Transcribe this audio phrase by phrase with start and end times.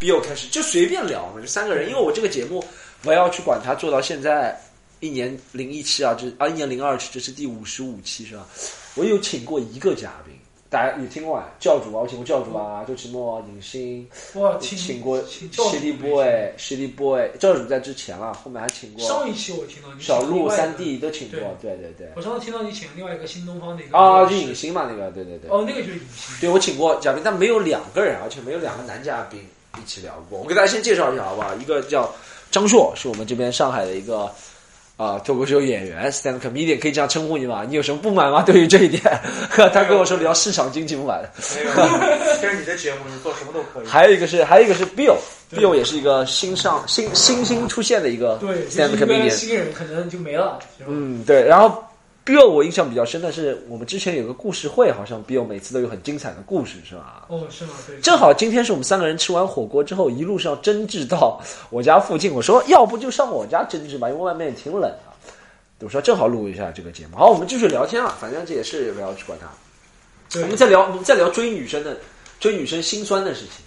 [0.00, 2.64] Bill 开始就随便聊嘛，就三个人，因为我这个节目
[3.04, 4.60] 我要去管它做到现在
[5.00, 8.46] 一年零一期啊，这啊一年零二期，这是第五十五期是吧？
[8.94, 10.34] 我有请过一个嘉宾，
[10.68, 11.48] 大家有听过啊？
[11.60, 16.26] 教主啊，我请过教主啊，周奇墨、影星，哇，请请过请教主 CD boy、
[16.58, 22.08] CD boy，教主在之前了，后面还请过上一期我听到你小鹿、三弟都请过，对对对。
[22.16, 25.48] 我上次听到你请另外一个新东方的一个啊，就就影星嘛，那个，对对对。
[25.48, 26.34] 哦，那个就是影星。
[26.40, 29.40] 对，我请过嘉宾，但没有两个人，而且没有两个男嘉宾
[29.76, 30.38] 一起聊过。
[30.38, 31.54] 我给大家先介绍一下好不好？
[31.56, 32.12] 一个叫
[32.50, 34.30] 张硕，是我们这边上海的一个
[34.96, 37.64] 啊脱口秀演员，stand comedian，可以这样称呼你吗？
[37.68, 38.42] 你有什么不满吗？
[38.42, 39.02] 对于这一点，
[39.72, 41.20] 他跟我说聊市场经济不满。
[41.54, 41.72] 没有，
[42.40, 43.86] 这是你的节目，你做什么都可以。
[43.86, 45.16] 还有一个是，还有一个是 Bill。
[45.50, 51.42] Bill 也是一个新上新新兴出现的一个对，stand comedian，新人可能就没了，嗯，对。
[51.42, 51.82] 然后
[52.28, 57.24] Bill 我印象比较深的是，我们之前有个故事会，好像 Bill 每次都有很精彩的故事，是吧？
[57.28, 57.70] 哦，是吗？
[57.86, 62.30] 对，正好今天是我们三个人吃完火锅之后，一路上争执到我家附近。
[62.30, 64.98] 我说要不就上我家争执吧，因为外面也挺冷的。
[65.80, 67.16] 我说正好录一下这个节目。
[67.16, 69.48] 好，我们继续聊天啊，反正这也是不要去管它。
[70.38, 71.96] 我们在聊，我们在聊追女生的，
[72.38, 73.64] 追女生心酸的事情。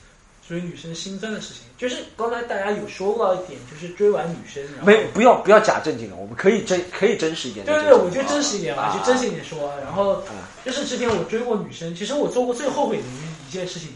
[0.52, 9.72] 追女生心酸的事情，就是刚才大家有说到一点，就是追完女生，然后没，不要不要假正经了，我们可以真可以真实一点对对对，我就真实一点吧，啊就真实一点说。
[9.82, 13.92] 然后啊就是之前我追过女生，其实我做过最后悔的一一件事情，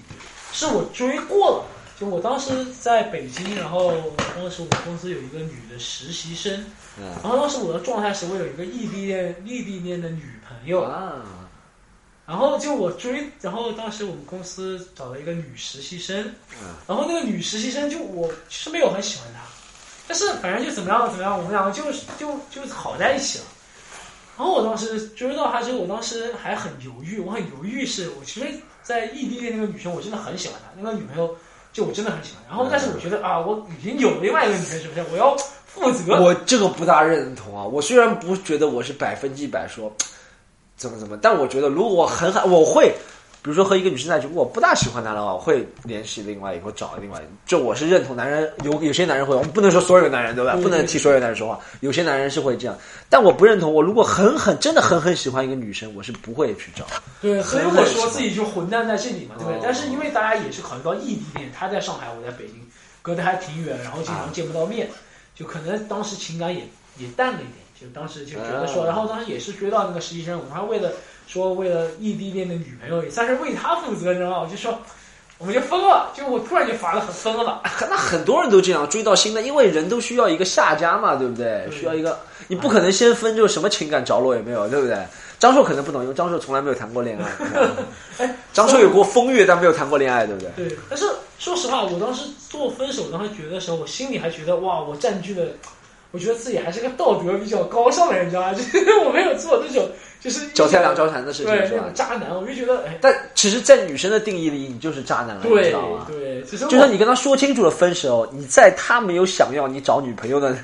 [0.53, 1.65] 是我追过了。
[1.99, 3.93] 就我当时在北京，然后
[4.35, 6.65] 当时我们公司有一个女的实习生，
[6.97, 11.44] 嗯然后当时我的状态是我有一个异地恋异地恋的女朋友，啊，
[12.27, 16.17] 然后就我追，然后当时我们公司找了一个女实习生，
[16.61, 19.41] 嗯然后那个女实习生就我其实没有很喜欢她，
[20.07, 23.45] 但是反正就怎么样怎么样，我们两个就是就就好在一起了。
[24.37, 28.47] 然后我当时追到她之后，我当时还很犹豫，我很犹豫是，我其实，
[28.81, 31.37] 在异地恋那个女生，我真的很喜欢她，那个女朋友
[31.71, 32.43] 就我真的很喜欢。
[32.49, 35.05] 然后但是我觉得啊，我已经有另外一个女朋友，是不是？
[35.11, 36.19] 我要负责。
[36.21, 37.63] 我这个不大认同啊。
[37.63, 39.95] 我虽然不觉得我是百分之百说
[40.77, 42.93] 怎么怎么，但我觉得如果我很很我会，
[43.41, 47.29] 比如说和一个女生在一起，我不大喜欢她的话，我会联系另外一个，或找另外一个。
[47.45, 50.57] 就我是认同男人有有些男人会，我们不能说所有男人对吧？
[50.61, 52.77] 不能替所有男人说话，有些男人是会这样，
[53.09, 53.73] 但我不认同。
[53.73, 56.85] 我如果很很真的狠狠喜欢一个女生，我是不会去找。
[57.21, 59.57] 对，所以我说自己就混蛋在这里嘛，对不对？
[59.57, 62.55] 哦但是因为大家也是考虑到异地恋，他在上海，我在北京，
[63.01, 64.89] 隔得还挺远，然后经常见不到面，
[65.35, 66.61] 就可能当时情感也
[66.97, 70.91] 也淡了一点，就当时就觉得说，哦然后当时也是追到那个实习生，我们还为了
[71.27, 74.39] 说为了异地恋的女朋友，也算是为他负责，你知道吗？
[74.41, 74.79] 我就说。
[75.37, 81.69] 我们就分了，就我突然就发了很分了， 那很多人都这样追到新的，因为人都需要一个下家嘛，对不对？
[81.69, 84.97] 需要一个，你不可能先分就什么情感着落也没有，对不对？
[85.37, 87.29] 张硕可能不懂，因为张硕从来没有谈过恋爱。
[88.17, 90.69] 哎，张硕有过风月，但没有谈过恋爱，对不对？
[90.69, 91.05] 对，但是
[91.37, 95.45] 说实话，我当时做分手当时觉得的时候，我心里还觉得哇，我占据了，
[96.15, 98.53] 我觉得自己还是个道德比较高尚的人，你知道吗？
[98.55, 99.85] 就是我没有做那种
[100.21, 106.07] 就是脚踩两条船的事情是吧渣男，我就觉得哎，但其实，在女生的定义里，你就是渣男了，你对知道吗？
[106.07, 110.55] 对，其实就算你跟他说清楚了分手，你在他没有想要你找女朋友的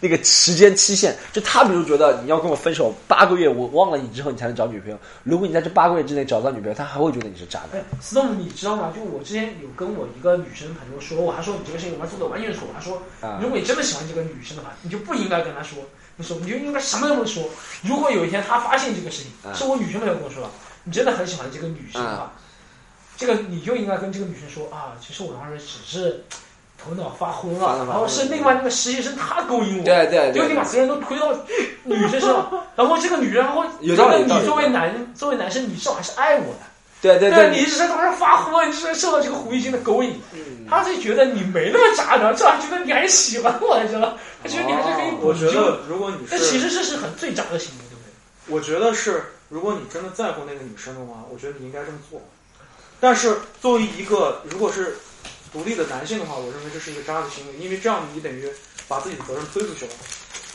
[0.00, 4.98] 那个时间期限，就他比如觉得你要跟我分手八个月，我忘了你之后你才能找女朋友。
[5.24, 7.84] 如果你在这八个月之内找到女朋友，他还会觉得你是渣男哎。
[8.00, 8.92] ，Storm，你知道吗？
[8.94, 12.68] 就我之前有跟我一个女生朋友说，我还说你这个事情我们做的完全错。
[12.72, 15.78] 他说，啊如果你真的喜欢这个女生的话，你就不应该跟她说，
[16.16, 17.48] 你说你就应该什么都不说。
[17.82, 20.50] 如果有一天他发现这个事情，啊是我女生朋友跟我说的，
[20.84, 22.32] 你真的很喜欢这个女生的话，
[23.16, 26.24] 这个你就应该跟这个女生说啊，其实我当时只是
[26.88, 31.32] 头脑发昏了，然后是另外那个实习生他勾引我，对对对就你把责任都推到
[31.84, 36.60] 女生身上， 然后这个女人，然后有道理有道理你作为男作为男生，你至少还是爱我的。
[37.00, 44.14] 对对对，你只是当时发昏，你只是受到这个狐狸精的勾引，嗯他是觉得你没那么渣男，至少觉得你还是喜欢我，你知道吗？
[44.42, 45.46] 他觉得你还是可以补救。
[45.46, 48.54] 我觉得，如果你但其，实这是很最渣的行为，对不对？
[48.54, 52.20] 我觉得是，如果你真的在乎那个女生的话，我觉得你应该这么做。
[52.98, 54.96] 但是作为一个如果是
[55.52, 58.48] 独立的男性的话，我认为这是一个渣的行为，因为这样你等于
[58.86, 59.92] 把自己的责任推出去了，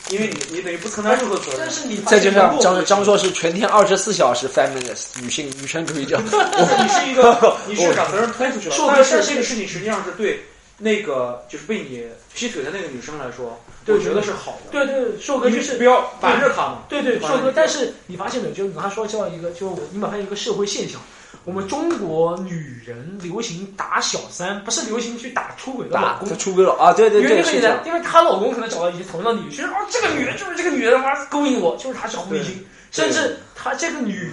[0.10, 1.70] 因为你你等于不承担任何责任但。
[1.70, 10.44] 是你再加上张我张硕是全天二十四小时 feminist 女性女权主义者， 你是一个， 你是把责任推出去了说，但但是是这个事情实际上是对
[10.78, 12.04] 那个就是被你
[12.34, 14.72] 劈腿的那个女生来说，我觉得是好的。
[14.72, 16.84] 对对，硕哥就是不要瞒着她嘛。
[16.90, 18.54] 对对，硕哥，但是你发现没有？
[18.54, 21.00] 就你刚才说叫一个，就你发现一个社会现象，
[21.46, 26.38] 我们中国女人流行打小三，不是流行去打出轨的老公。
[26.38, 26.94] 出轨了啊！
[26.94, 27.80] 对对对，因为那个女人，。
[27.86, 34.32] 因为她老公可能找到一些同样的理由，就是哦，这个女人就是这个女人，妈勾引我，就是她是狐狸精，甚至她这个女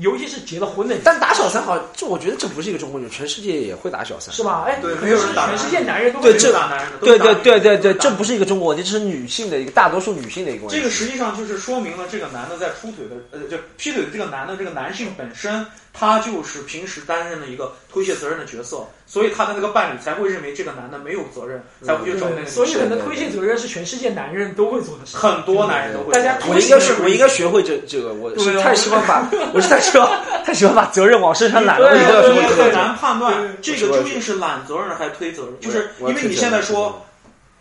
[0.00, 4.34] 尤其是结了婚的，但打小三好像，这我觉得这不是一个中国人，全世界也会打小三。
[4.34, 4.64] 是吧？
[4.66, 10.76] 哎，对没有人打全世界男人都对这会打男人的，对对对对对，这不是一个中国问题，这是女性的一个大多数女性的一个问题。
[10.76, 22.84] 这个实际上就是说明了这个男的在出腿的，呃，就劈腿的这个男的，这个男性本身，他就是平时担任了一个推卸责任的角色，所以他的那个伴侣才会认为这个男的没有责任，才会去找那个所以可。
[22.84, 25.16] 能推卸责任是全世界男人都会做的事。
[25.16, 26.12] 很多男人都会。
[26.12, 30.08] 大家我应该是我应该学会这这个，我是太喜欢把我是太喜欢
[30.44, 32.62] 太喜欢把责任往身上揽了，我对一定要学会你。
[32.62, 37.04] 很难判断这个究竟是揽责任还是推责任，就是因为你现在说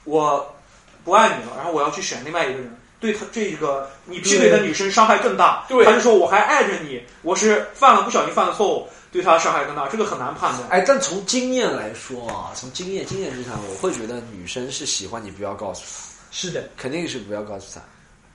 [0.03, 0.55] 我
[1.03, 10.69] 不爱你了，然后我要去选另外一个人，对他这个你劈腿的女生伤害更大，对还是说我还爱着你，我是犯了不小心犯了错误，对他伤害更大，这个很难判断。
[10.69, 15.87] 哎，但从经验来说啊，从经验经验之上，我会觉得女生是喜欢你不要告诉她，
[16.31, 17.81] 是的，肯定是不要告诉她。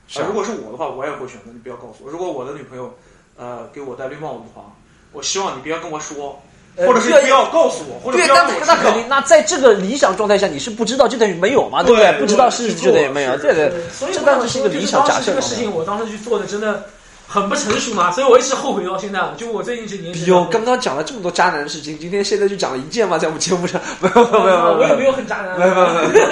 [0.09, 2.11] 是啊，吧如果是我的话，我也会选择你不要告诉我。
[2.11, 2.93] 如果我的女朋友，
[3.37, 4.73] 呃，给我戴绿帽子的话，
[5.13, 6.41] 我希望你不要跟我说，
[6.77, 8.27] 呃或者是不要告诉我，或者对，
[8.67, 13.71] 那肯定，那在这个理想状态下，你是不知道就等于没有嘛，对不对不知道是对就等于没有，对对。
[13.93, 16.85] 所以这当时是一个理想假设这个事情，我当时去做的真的
[17.27, 19.21] 很不成熟嘛，所以我一直后悔到现在。
[19.37, 24.75] 就我最近这年纪，有刚刚讲了这么多渣男的事情，今天现在就讲了一件嘛，在我们节目上，没有没有没有没有。
[24.79, 26.27] 我也没有很渣男，没有没有没有。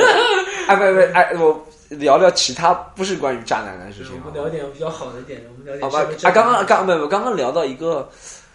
[0.68, 4.12] 哎不不哎我聊聊其他不是关于渣男的事情。
[4.24, 8.08] 我们聊点比较好的点，我们聊点好吧稍微，正啊，刚刚常刚没有，刚刚聊到一个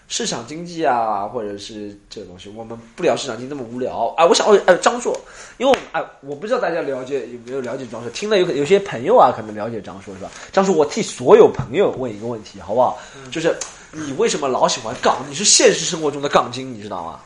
[0.08, 4.26] 市场经济啊，或者是这个东西，我们不聊市场经济那么无聊啊。
[4.26, 5.20] 我想，哦，呃，张硕，
[5.58, 10.32] 因为我哎，我不知道大家了解有没有了解张硕，听了有有些朋友啊，可能了解张硕是吧？
[10.52, 12.98] 张硕，我替所有朋友问一个问题，好不好？
[13.30, 13.54] 就是
[13.92, 15.18] 你为什么老喜欢杠？
[15.28, 17.20] 你是现实生活中的杠精，你知道吗？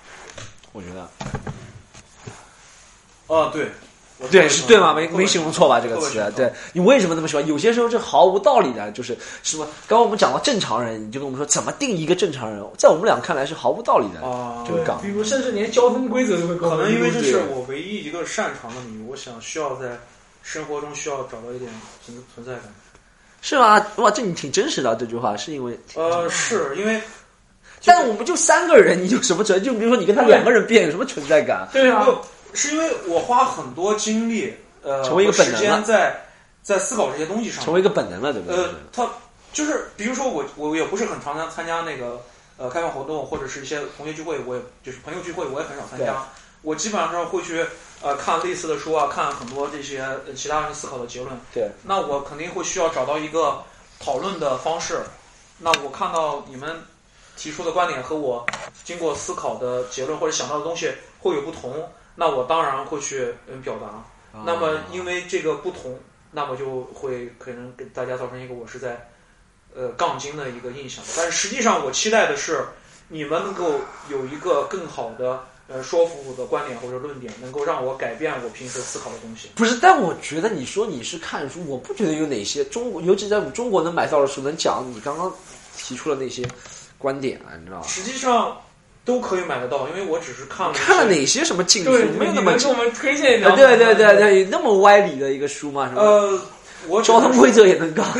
[0.73, 1.01] 我觉得
[3.27, 3.71] 啊，对，我
[4.29, 4.93] 对，是对吗？
[4.93, 5.79] 没没形容错吧？
[5.79, 7.45] 这个词，对你为什么这么喜欢？
[7.47, 9.65] 有些时候是毫无道理的，就是什么？
[9.87, 14.27] 刚刚我们讲到正常人，你就跟我们说怎么定义一个正常人，在我们俩看来是毫无道理的。
[14.27, 19.99] 啊，这个杠比如甚至连交通规则都会可能因为这是我唯一一个擅长的领域，我想需要在
[20.43, 21.71] 生活中需要找到一点
[22.05, 22.63] 存存在感。
[23.41, 23.83] 是吗？
[23.95, 27.01] 哇，这你挺真实的这句话，是因为，呃，是因为
[27.83, 29.63] 但我们就三个人，你有什么存？
[29.63, 31.67] 就比如说你跟他两个人变，有什么存在感？
[31.73, 32.11] 对啊，不
[32.53, 34.53] 是因为我花很多精力，
[34.83, 36.25] 呃，成为一个时本能在
[36.61, 37.73] 在思考这些东西上成。
[37.73, 38.57] 为一个本能了，对不对？
[38.57, 39.09] 呃，他
[39.53, 42.21] 就是比如说我我也不是很常常参加那个
[42.57, 46.25] 呃开放活动或者是一些同学聚会，我也就是朋友聚会，我也很少参加。
[46.61, 47.65] 我基本上会去
[48.03, 51.29] 呃看类似的书啊，看很多这些呃其他人思考的结论。
[51.53, 53.63] 对，那我肯定会需要找到一个
[53.99, 54.99] 讨论的方式。
[55.57, 56.79] 那我看到你们
[57.35, 58.45] 提出的观点和我
[58.83, 63.87] 经过思考的结论或者想到的东西会有不同，那我当然会去嗯表达。
[63.87, 65.99] 啊那么因为这个不同，
[66.31, 69.09] 那么就会可能给大家造成一个我是在
[69.75, 71.03] 呃杠精的一个印象。
[71.17, 72.63] 但是实际上，我期待的是
[73.09, 79.49] 你们能够有一个更好的呃说服我的观点或者论点，能够让我改变我平时思考的东西。
[79.55, 85.29] 不是，但我觉得你说你是看书，我不觉得有哪些中国，尤其在我们中国能买到的书，能讲你刚刚
[85.75, 86.47] 提出的那些
[86.97, 87.83] 观点啊，你知道吗？
[87.85, 88.57] 实际上
[89.03, 95.91] 都可以买得到，因为我只是看了看了哪些什么禁书，，没有那么给我们推荐一啊，两对对对对，那么歪理的一个书吗？
[95.95, 96.39] 呃，
[96.87, 98.05] 我交通规则也能杠？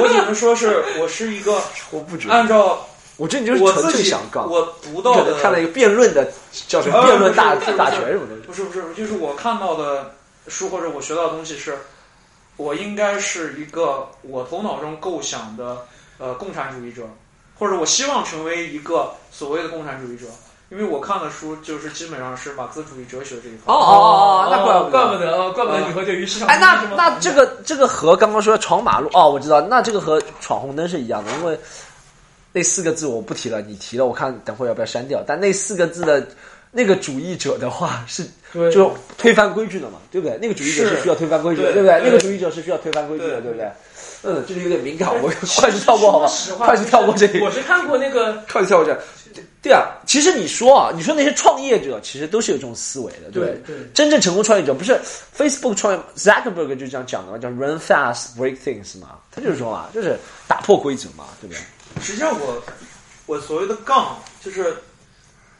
[0.00, 1.60] 我只能说是我是一个
[1.90, 2.86] 我不觉得，按照
[3.16, 4.48] 我觉得你就是纯粹想杠。
[4.48, 6.30] 我读到的看了一个辩论的，
[6.68, 8.36] 叫什么呃辩论大大全什么的。
[8.46, 10.14] 不是不是，就是我看到的
[10.48, 11.76] 书或者我学到的东西是，
[12.56, 15.78] 我应该是一个我头脑中构想的
[16.18, 17.02] 呃共产主义者，
[17.58, 20.26] 或者我希望成为一个所谓的共产主义者，
[20.70, 23.72] 因为我看的书就是基本上是马克思主义哲学这一块。
[23.72, 25.12] 哦哦哦，那怪不怪得。
[25.12, 31.58] 不得哦，怪不得你会对于市场哎，那那这个这个和刚刚说的闯马路哦，我知道，那这个和闯红灯是一样的，因为
[32.52, 35.22] 那四个字我不提了，你提了，我看等会儿要不要删掉。
[35.26, 36.26] 但那四个字的
[36.70, 40.38] 那个主义者的话是对就推翻规矩的嘛，对不对？
[40.40, 42.02] 那个主义者是是需要推翻规矩的，对对不对？
[42.04, 43.70] 那个主义者是需要推翻规矩的，对对不对？
[44.22, 46.54] 嗯，这里有点敏感，我快速跳过好吧说实？
[46.54, 47.40] 话快速跳过这里。
[47.40, 48.98] 我是看过那个快速跳过这。
[49.62, 55.00] 对啊，其实你说啊，你说那些创业者其实都是有这种思维的，对不对对真正成功创业者不是
[55.36, 62.02] Facebook 创业，Zuckerberg 就这样讲的嘛，叫 Run fast, break things 嘛，他就是说嘛，就是打破规则嘛，对不对？
[62.02, 62.60] 实际上我
[63.26, 64.74] 我所谓的杠就是，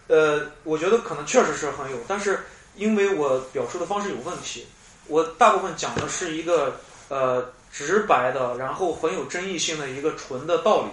[0.09, 2.41] 呃，我觉得可能确实是很有，但是
[2.75, 4.67] 因为我表述的方式有问题，
[5.07, 6.77] 我大部分讲的是一个
[7.09, 10.91] 呃直白的，然后很有争议性的一个纯的道理。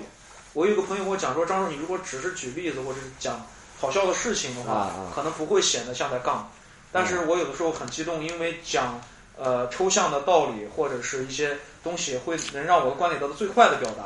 [0.53, 3.45] 我有个朋友跟我讲说，张叔，你如果只是举例子或者是讲
[3.79, 6.49] 好笑的事情的话，啊啊可能不会显得像在杠。
[6.91, 8.99] 但是我有的时候很激动，因为讲
[9.37, 14.05] 呃抽象的道理或者是一些东西，会能让我的观点得到最快的表达。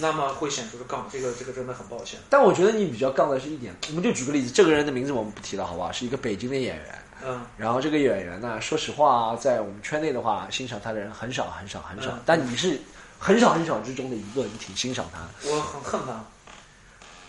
[0.00, 2.20] 那么会显出是杠，这个这个真的很抱歉。
[2.30, 5.90] 但我觉得你比较杠的是一点，我们就举个例子，这个人的名字我们不提了，好不好？
[5.90, 7.02] 是一个北京的演员。
[7.26, 12.10] 嗯，然后这个演员呢，说实话，在我们圈内的话，欣赏他的人很少很少很少。
[12.10, 12.78] 嗯但你是
[13.18, 15.20] 很少很少之中的一个，你挺欣赏他，
[15.50, 16.24] 我很恨他，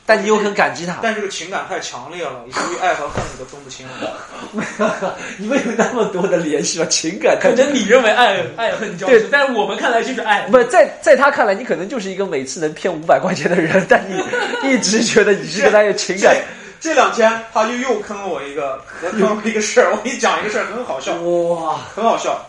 [0.05, 0.99] 但你又很感激他。
[1.01, 5.15] 但这个情感太强烈了，以至于爱和恨你都分不清了。
[5.37, 6.85] 你们有那么多的联系吗？
[6.89, 10.47] 情感可能你认为爱爱恨交织，但是我们看来就是爱。
[10.47, 14.21] 不在在他看来，你可能就是一个每次能骗五百块钱的人，但你
[14.71, 16.35] 一直觉得你是跟他有情感。
[16.79, 19.91] 这两天他就又坑了我一个，坑了我一个事儿。
[19.91, 22.39] 我给你讲一个事儿，很好笑，哇很好笑。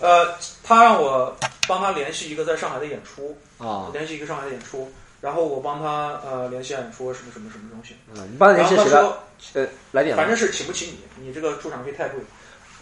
[0.00, 1.34] 呃，他让我
[1.66, 3.88] 帮他联系一个在上海的演出，啊！
[3.92, 4.90] 联系一个上海的演出，
[5.20, 7.96] 然后我帮他呃联系演出什么什么什么东西。
[8.14, 9.68] 嗯，你帮他然联系谁了？
[9.92, 12.20] 来点反正是请不起你，你这个出场费太贵。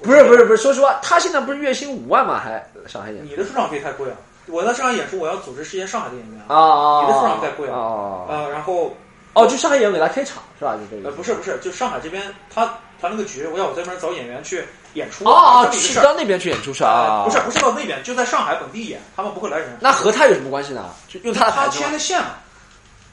[0.02, 2.40] 不是不是不是，说实话，他现在不是月薪五万吗？
[2.40, 4.16] 还上海演你的出场费太贵了。
[4.48, 7.02] 我在上海演出，我要组织这些上海的演员啊啊！
[7.02, 8.26] 你的出场太贵了啊！
[8.28, 8.92] 呃，然后
[9.34, 10.76] 哦，就上海演员给他开场是吧？
[10.76, 12.22] 就这个呃不是不是，就上海这边
[12.52, 12.66] 他
[13.00, 15.24] 团了个局，我要我这边找演员去演出。
[15.24, 16.90] 哦哦，这么一个事儿去到那边去演出是吧？
[16.90, 19.76] 啊，啊不是不是到那边，就在上海本地演，他们不会来人。
[19.80, 20.90] 那和他有什么关系呢？
[21.08, 22.32] 就用他的他牵的线嘛，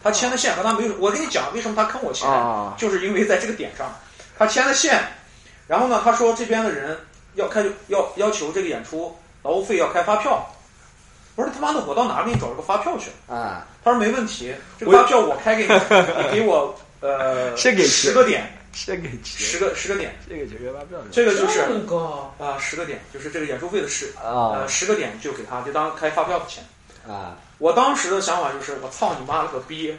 [0.04, 0.94] 他牵的线和他没有。
[1.00, 3.90] 我跟你讲，为什么他坑我钱，啊就是因为在这个点上，
[4.38, 5.02] 他牵的线，
[5.68, 7.00] 然后呢，他说这边的人
[7.36, 10.46] 要开要要求这个演出劳务费要开发票。
[11.36, 13.10] 我说他妈的，我到哪里给你找这个发票去？
[13.32, 13.66] 啊！
[13.84, 21.62] 他说没问题，这个发票我开给你，你给我呃 先给十个点，先给钱，十个十个点，这个解决发票这个就是
[22.38, 26.64] 啊十个点，就是这个演出费的事啊呃十个点就给他，就当开发票的钱。
[27.08, 27.38] 啊！
[27.58, 29.96] 我当时的想法就是，我操你妈了个逼！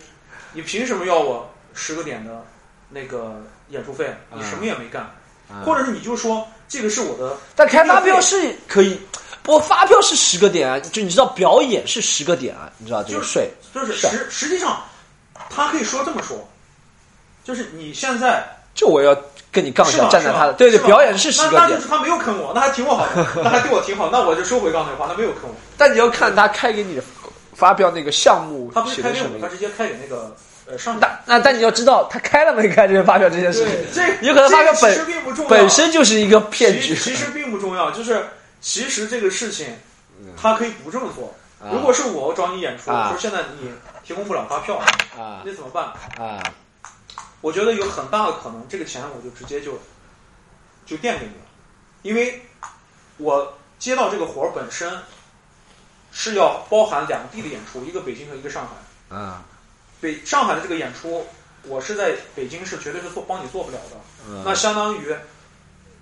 [0.53, 2.45] 你凭什么要我十个点的
[2.91, 4.15] 那个演出费？
[4.33, 5.03] 你什么也没干，
[5.49, 9.01] 啊或者是你就说这个是我的，但开发票是可以，
[9.43, 14.83] 不过发票是十个点啊，就你知道表演是十个点啊，你知道这个税就是实实际上，
[15.49, 16.49] 他可以说这么说，
[17.45, 18.45] 就是你现在
[18.75, 19.17] 就我要
[19.51, 25.55] 跟你杠一下，站在他的对对，表演是十个点那那就，是他没有坑我，那还挺我好的， 那还对我挺好，那我就收回刚才的话，他没有坑我。
[25.77, 27.03] 但你要看他开给你的
[27.55, 29.49] 发票那个项目他不是开给我，他的什么。
[29.49, 30.35] 直接开给那个
[30.67, 31.01] 呃上海。
[31.01, 36.95] 那那但你要知道他开了没开这些发票这件事情，这有可能发票本并不重要，本身就是一个骗局。
[36.95, 38.25] 其其实并不重要，就是
[38.61, 39.77] 其实这个事情，
[40.37, 41.35] 他可以不这么做。
[41.61, 43.71] 啊如果是我我找你演出，啊说现在你
[44.03, 44.77] 提供不了发票，
[45.19, 45.93] 啊那怎么办？
[46.17, 46.43] 啊
[47.43, 49.79] 我觉得有很大的可能，这个钱我就直接就
[50.87, 51.43] 就垫给你了，
[52.03, 52.43] 因为
[53.19, 54.91] 我接到这个活儿本身
[56.13, 59.17] 是要包含两地的演出，一个北京和一个上海。
[59.17, 59.45] 啊
[60.01, 61.27] 北上海的这个演出，
[61.65, 63.97] 我是在北京是绝对是做帮你做不了的。
[64.29, 65.15] 嗯那相当于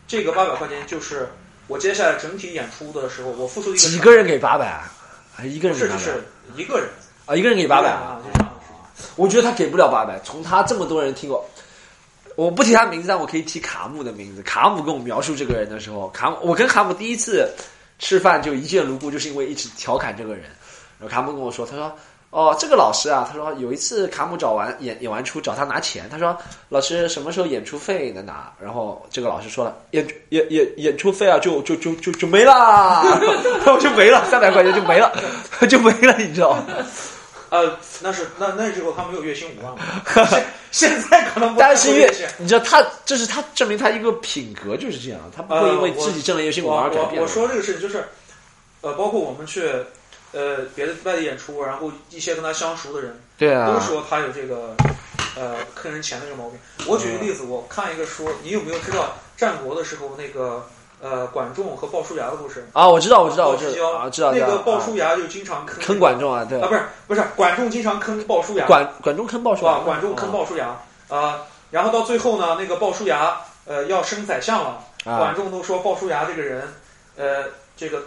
[0.06, 1.28] 这个八百块钱就是
[1.68, 4.82] 我接下来整体演出的时候，我付出的一个几个人给八百，
[5.32, 6.18] 还一个不是就人给八百
[6.56, 6.88] 是一个人
[7.26, 7.36] 啊？
[7.36, 8.18] 一个人给八百啊。
[9.14, 10.18] 我觉得他给不了八百。
[10.24, 11.48] 从他这么多人听过，
[12.36, 14.42] 我不提他名字，但我可以提卡姆的名字。
[14.42, 17.48] 卡姆跟我描述这个人的时候，卡姆，我跟卡姆第一次
[17.98, 20.44] 吃饭就一见如故，就是因为一直调侃这个人。
[20.98, 21.94] 然后卡姆跟我说，他说。
[22.30, 26.36] 哦，这个老师啊，他说有一次卡姆找完演演完出找他拿钱，他说
[26.68, 28.52] 老师什么时候演出费能拿？
[28.60, 33.02] 然后这个老师说了，演演演演出费啊就就就就就没啦，
[33.64, 35.10] 然后就没了，三百块钱就没了，
[35.68, 36.66] 就没了，你知道吗？
[37.50, 39.82] 呃，那是那那时候他没有月薪五万嘛，
[40.70, 47.16] 现现在可能不但是月薪，你知道他，这是他证明他一个品格就是这样，他不会因为自己挣了月薪五万而改变。
[47.16, 48.04] 我我说这个事情就是，
[48.82, 49.62] 呃，包括我们去
[50.32, 54.74] 呃别的外地演出，然后一些跟他相熟的人对啊，都说他有这个
[55.36, 56.58] 呃坑人钱的这个毛病。
[56.86, 60.66] 我举个例子，我看一个书，你有没有知道战国的时候那个
[61.00, 62.66] 呃管仲和鲍叔牙的故事？
[62.72, 66.60] 啊，我知道，我知道，我知道啊，知道那个鲍叔牙就经常坑坑管仲啊，对。
[66.60, 70.76] 啊，不是不是，管仲经常坑鲍叔牙，管管仲坑鲍叔啊牙，，管仲坑鲍叔牙
[71.08, 76.62] 啊，然后到最后呢，那个鲍叔牙呃要升宰相了，管啊仲都说鲍叔牙这个人
[77.16, 77.44] 呃
[77.76, 78.02] 这个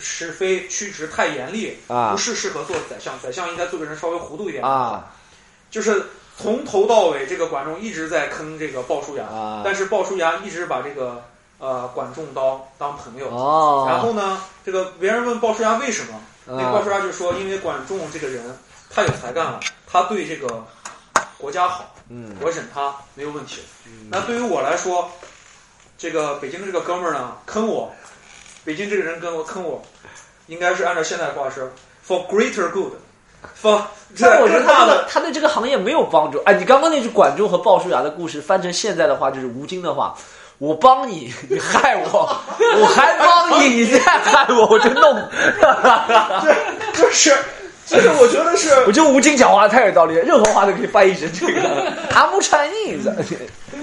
[0.00, 5.12] 是非曲直太严厉，啊不是适合做宰相，宰相应该做个人稍微糊涂一点啊
[5.70, 11.22] 就是从头到尾这个管仲一直在坑这个鲍叔牙，啊但是鲍叔牙一直把这个
[11.58, 13.28] 呃管仲当当朋友。
[13.28, 18.42] 哦，然后呢，这个别人问鲍叔牙为什么，那个鲍啊叔牙就说，因为管仲这个人
[18.88, 20.64] 太有才干了，他对这个
[21.38, 23.60] 国家好，嗯我忍他没有问题。
[24.08, 25.10] 那对于我来说，
[25.98, 27.92] 这个北京的这个哥们儿呢坑我，
[28.64, 29.82] 北京这个人跟我坑我，
[30.46, 31.70] 应该是按照现代话是
[32.06, 33.82] for greater good，for
[34.20, 36.38] 但我觉得他的他对这个行业没有帮助。
[36.44, 40.14] 哎，你刚刚那句管仲和鲍叔牙的故事翻成现在的话就是吴京的话。
[40.58, 42.36] 我帮你，你害我，
[42.78, 45.14] 我还帮你，你再害我，我就弄。
[46.92, 47.34] 就是
[47.86, 51.62] 就是我觉得是 我觉得吴京讲话太有道理了，任何话都可以翻译成这个。
[52.10, 53.10] I'm Chinese。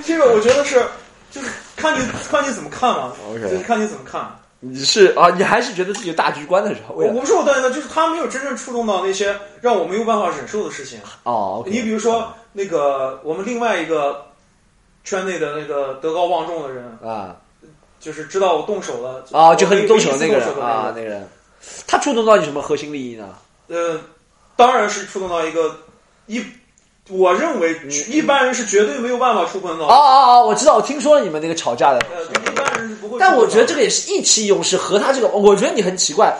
[0.05, 0.85] 这个我觉得是，
[1.31, 4.21] 就是看你看你怎么看嘛就是看你怎么看。
[4.59, 10.99] 你是啊，你还是觉得自己有大局观的时候，我我不是我断的，就是他没有真正触动到那些让我没有办法忍受的事情。
[11.23, 14.25] 哦你比如说那个我们另外一个
[15.03, 17.35] 圈内的那个德高望重的人，啊
[17.99, 21.27] 就是知道我动手了啊，就和你动手那个人人啊，那个人，
[21.87, 23.35] 他触动到你什么核心利益呢？
[23.67, 23.99] 呃，
[24.55, 25.75] 当然是触动到一个
[26.27, 26.43] 一，
[27.09, 27.75] 我认为
[28.09, 29.87] 一般人是绝对没有办法触碰到哦。
[29.87, 33.17] 哦哦，我知道，我听说了你们那个吵架的，呃，一般人是不会。
[33.19, 36.35] 但我觉得这个也是意气用事，和他这个，我觉得你很奇怪，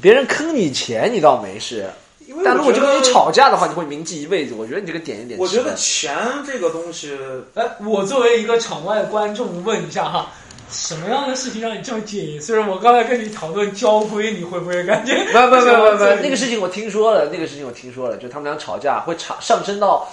[0.00, 1.90] 别人坑你钱你倒没事，
[2.26, 4.54] 因为但如果就跟你吵架的话，你会铭记一辈子。
[4.56, 7.16] 我觉得你这个点一点，我觉得钱这个东西，
[7.54, 10.30] 哎，我作为一个场外观众问一下哈，
[10.70, 12.38] 什么样的事情让你这么介意？
[12.40, 15.14] 虽然我刚才跟你讨论交规，你会不会感觉？
[15.26, 20.08] 不不不不不，这那个事情我听说了，那个事情我听说了，就他们俩吵架会吵上升到，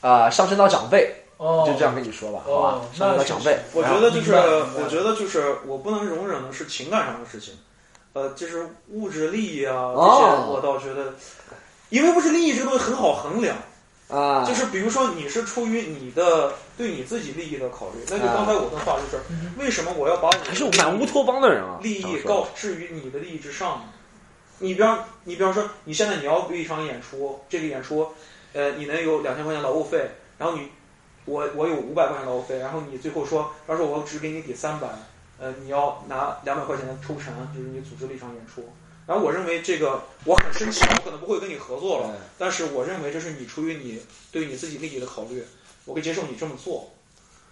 [0.00, 3.58] 啊、上升到长辈，哦，就这样跟你说吧，好吧哦，上升到长辈。
[3.72, 7.54] 我觉得就是，我觉得就是我不能容忍的是情感上的事情，
[8.12, 11.14] 呃，就是物质利益啊这些，哦我倒觉得，
[11.90, 13.56] 因为物质利益这个东西很好衡量，
[14.12, 23.84] 啊，就是比如说你是出于你的对你自己利益的考虑，那就啊刚才我的话就是，嗯为什么我要把我的还是蛮乌托邦的人啊，利益告置于你的利益之上呢？
[24.58, 28.06] 你比方你比方说，你现在你要有一场演出，这个演出，
[28.52, 30.68] 呃，你能有两千块钱劳务费，然后你
[31.24, 34.88] 我我有五百块钱劳务费，然后你最后说，他说我只给你给三百，
[35.38, 38.62] 呃，你要拿两百块钱抽成，就是你组织了一场演出。
[39.06, 45.44] 然后我认为这个我很生气，我可能不会跟你合作了，但是我认为这是你出于你对你自己利益的考虑，
[45.84, 46.90] 我可以接受你这么做。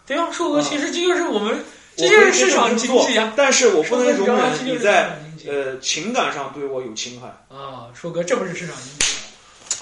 [0.07, 1.65] 对啊，硕哥，其实这就是我们，
[1.97, 3.33] 这就是市场经济啊。
[3.37, 7.29] 但是我不能容忍你在呃情感上对我有侵害。
[7.55, 9.07] 啊，硕哥，这不是市场经济。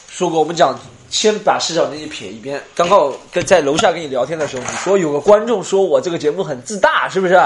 [0.09, 2.63] 硕哥，我们讲先把市场经济撇一边。
[2.75, 7.41] 刚刚我跟在楼下跟你聊天的时候，你说有个观众说我这个节目很自大，是不是？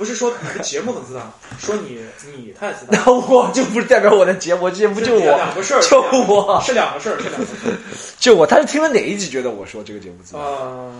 [0.00, 1.30] 不是说你的节目很自大，
[1.60, 2.00] 说你
[2.34, 7.76] 你太自大，那我就不是代表我的节目，节目就我，两个事儿，就我，是两个事儿，是两个事儿。
[8.18, 8.46] 就我。
[8.46, 10.38] 他是听了哪一集觉得我说这个节目自大？
[10.40, 10.90] 呃，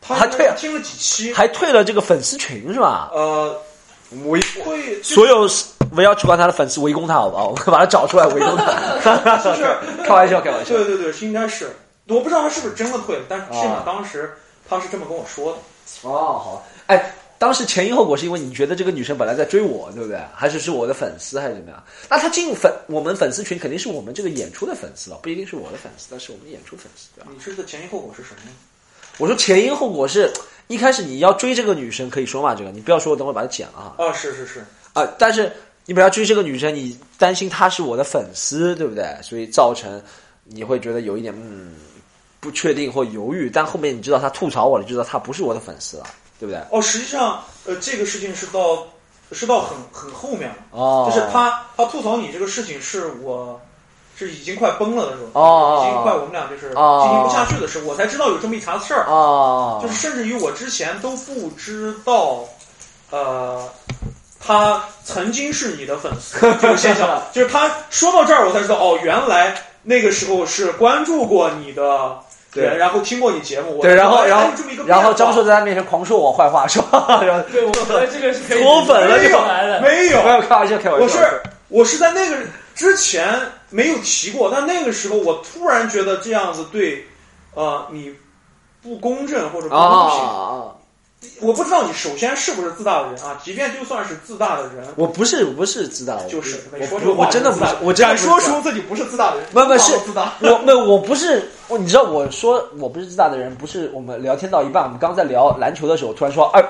[0.00, 3.10] 他还退了听了几期，还退了这个粉丝群是吧？
[3.12, 3.60] 呃，
[4.26, 5.50] 围会所有
[5.96, 7.48] 围绕取关他的粉丝围攻他，好不好？
[7.48, 9.36] 我 把他找出来围攻他。
[9.38, 10.76] 就是开玩笑，开玩笑。
[10.76, 11.74] 对对对，是应该是，
[12.06, 14.32] 我不知道他是不是真的退了，但是起码啊当时
[14.70, 15.58] 他是这么跟我说的。
[16.02, 17.12] 哦，好，哎，
[17.42, 20.16] 当时前因后果是因为你觉得这个女生本来在追我，对不对？
[20.32, 21.84] 还是是我的粉丝，还是怎么样？
[22.08, 27.32] 那她进粉我们粉丝群，肯定是我们这个演出的粉丝了，不一定是我的粉丝，但是我们演出粉丝，对吧？
[27.34, 28.52] 你说的前因后果是什么呢？
[29.18, 30.32] 我说前因后果是
[30.68, 32.54] 一开始你要追这个女生，可以说嘛？
[32.54, 33.96] 这个你不要说，我等会儿把它剪了哈。
[33.98, 35.50] 啊，是是是，啊、但是
[35.84, 39.04] 你本来追这个女生，你担心她是我的粉丝，对不对？
[39.20, 40.00] 所以造成
[40.44, 41.74] 你会觉得有一点嗯
[42.38, 46.06] 不确定或犹豫，但后面你知道她吐槽我了，就知道她不是我的粉丝了，
[46.42, 46.60] 对不对？
[46.72, 48.84] 哦，实际上，呃，这个事情是到
[49.30, 50.56] 是到很很后面了。
[50.72, 53.60] 哦，就是他他吐槽你这个事情是我
[54.18, 59.06] 是已经快崩了的时候，哦已经快我们俩就是进哦行不下去的时候，我才知道有这么一茬子事儿。
[59.06, 62.44] 哦，就是甚至于我之前都不知道，
[63.12, 63.68] 呃，
[64.40, 72.18] 他曾经是你的粉丝这个 现象，就是他说到这儿，我才知道哦，原来那个时候是关注过你的
[72.52, 74.52] 对，然后听过你节目，对，然后哎然后
[74.86, 77.20] 然后张硕在他面前狂说我坏话，是吧？
[77.24, 79.80] 然 后对，我觉得这个是可以 脱粉了理解就来的。
[79.80, 81.04] 没有没有开玩笑，开玩笑。
[81.04, 82.36] 我是我是在那个
[82.74, 83.26] 之前
[83.70, 87.04] 没有提过，但那个时候我突然觉得这样子对，
[87.54, 88.14] 呃，你
[88.82, 90.81] 不公正或者不啊公平。
[91.22, 91.40] 啊！
[91.40, 100.34] 我不知道你首先是不是自大的人啊，即便就算是自大的人，我不是，我不是自大，的人就是我没说这话我真的不是我真的敢说出自己不是自大的人，不不是自大。
[100.40, 106.64] 我没我不是我，你知道我说我不是自大的人，不是我们聊天到一半，我们刚在聊篮球的时候，突然说，哎，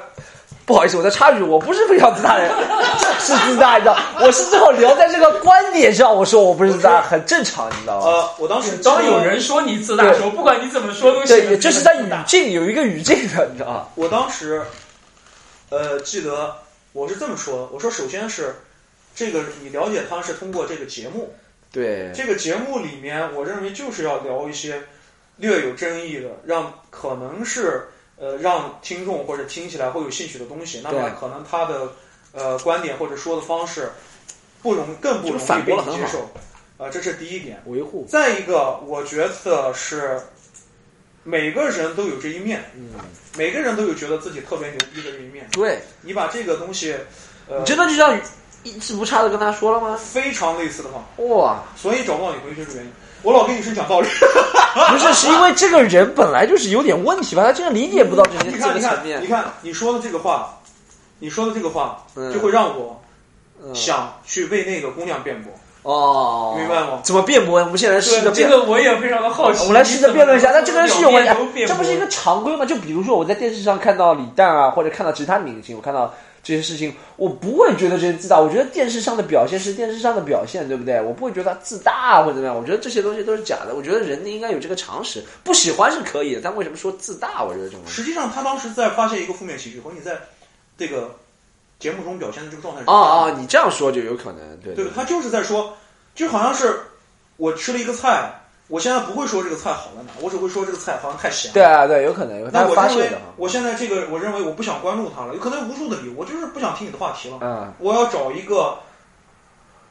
[0.64, 2.52] 不好意思，我在插一句，我不是非常自大的人，
[3.18, 8.06] 是自大，你知道，我是最后聊在这个观点上，我说我不是自大，很正常，你知道吗？
[8.06, 13.88] 呃，我当时当有人说你自大的时候，不管你怎么说都显得对，就是在语境有一个语境的，你知道吗？
[13.96, 14.62] 我当时，
[15.70, 16.54] 呃，记得
[16.92, 18.54] 我是这么说的，我说首先是
[19.14, 21.34] 这个你了解他是通过这个节目，
[21.72, 24.80] 对，这个节目里面，我认为就是要聊一些
[25.36, 27.88] 略有争议的，让可能是
[28.22, 30.80] 呃让听众或者听起来会有兴趣的东西。
[30.84, 31.88] 那对么可能他的
[32.30, 33.90] 呃观点或者说的方式
[34.62, 36.20] 不容更不容易被接受，
[36.78, 37.60] 啊、这是第一点。
[37.66, 40.20] 维护，再一个，我觉得是
[41.24, 42.90] 每个人都有这一面，嗯，
[43.36, 45.48] 每个人都有觉得自己特别牛逼的这一面。
[45.50, 46.96] 对，你把这个东西，
[47.48, 48.16] 呃，你真的就像
[48.62, 49.96] 一字不差的跟他说了吗？
[49.96, 52.92] 非常类似的话，哇，所以找不到你回去是原因。
[53.22, 54.08] 我老跟女生讲道理，
[54.90, 57.42] 不是，是因为这个人本来就是有点问题吧？
[57.44, 59.26] 他竟然理解不到这些这你看，你看，你。
[59.26, 60.58] 看，你说的这个话，
[61.20, 63.00] 你说的这个话，嗯就会让我
[63.64, 67.00] 嗯想去为那个姑娘辩驳，哦，明白吗？
[67.04, 67.60] 怎么辩驳？
[67.60, 68.48] 我们现在试着辩。
[68.48, 69.60] 这个我也非常的好奇。
[69.60, 72.64] 我们来试着辩论一下，那这个人是有问题这不是一个常规吗？
[72.64, 78.40] 就比如说我在电视上看到李诞啊，或者看到其他明星，我看到这些事情，我不会觉得这些自大。
[78.40, 81.00] 我觉得电视上的表现是电视上的表现，对不对？
[81.00, 82.56] 我不会觉得他自大啊或者怎么样。
[82.56, 83.74] 我觉得这些东西都是假的。
[83.74, 87.44] 我觉得人应该有这个常识，不喜欢是可以的，但为什么说自大？
[87.44, 87.80] 我觉得这种。
[87.86, 90.18] 实际上，他当时在发现一个负面情绪和你在
[90.76, 91.14] 这个
[91.78, 94.92] 节目中表现的这个状态是一哦样的哦，你这样说就有可能，对对吧？
[94.96, 95.76] 他就是在说，
[96.14, 96.80] 就好像是
[97.36, 101.54] 我吃了一个菜，我现在不会说这个菜好在哪，我只会说这个菜好像太咸了。
[101.54, 103.10] 对啊，对，有可能，有可那我认为。
[103.36, 107.38] 我现在这个，我认为我不想关注他了，有可能有无数的理由，我就是不想听你的话题了。
[107.42, 108.78] 嗯我要找一个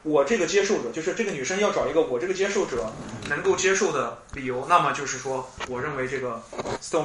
[0.02, 2.90] 我这个接受者，就是这个女生要找一个我这个接受者
[3.28, 6.42] 能够接受的理由，那么就是说，我认为这个
[6.82, 7.04] Stone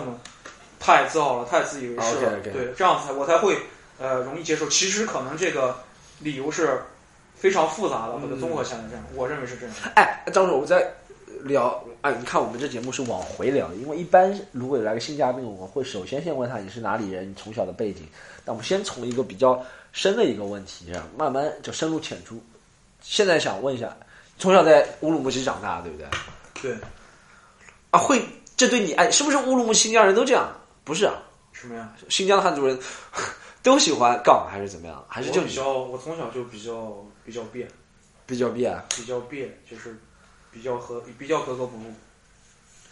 [0.79, 3.57] 太自傲了，太自以为是了对，这样才我才会
[3.99, 4.67] 呃容易接受。
[4.67, 5.77] 其实可能这个
[6.19, 6.81] 理由是
[7.35, 9.75] 非常复杂的或者综合起来这样，我认为是这样。
[9.95, 10.91] 哎，张总，我在
[11.43, 18.07] 聊，哎，你看我们这节目是往回聊，因为一般如果有来个新嘉宾，我们会首先先问他你是哪里人，你从小的背景。
[18.45, 22.41] 那我们先从一个比较深的一个问题，慢慢就深入浅出。
[23.01, 23.95] 现在想问一下，
[24.37, 26.07] 从小在乌鲁木齐长大，对不对？
[26.61, 26.77] 对，
[27.91, 28.21] 啊，会
[28.55, 30.49] 这对你哎，是不是乌鲁木齐新疆人都这样？
[30.83, 31.21] 不是啊，
[31.51, 31.93] 什么呀？
[32.09, 32.79] 新疆的汉族人
[33.61, 35.03] 都喜欢杠还是怎么样？
[35.09, 37.67] 还是就比较，我从小就比较比较变，
[38.25, 38.81] 比较变？
[38.95, 39.97] 比较变，就是
[40.57, 41.83] 比较合比较格格不入，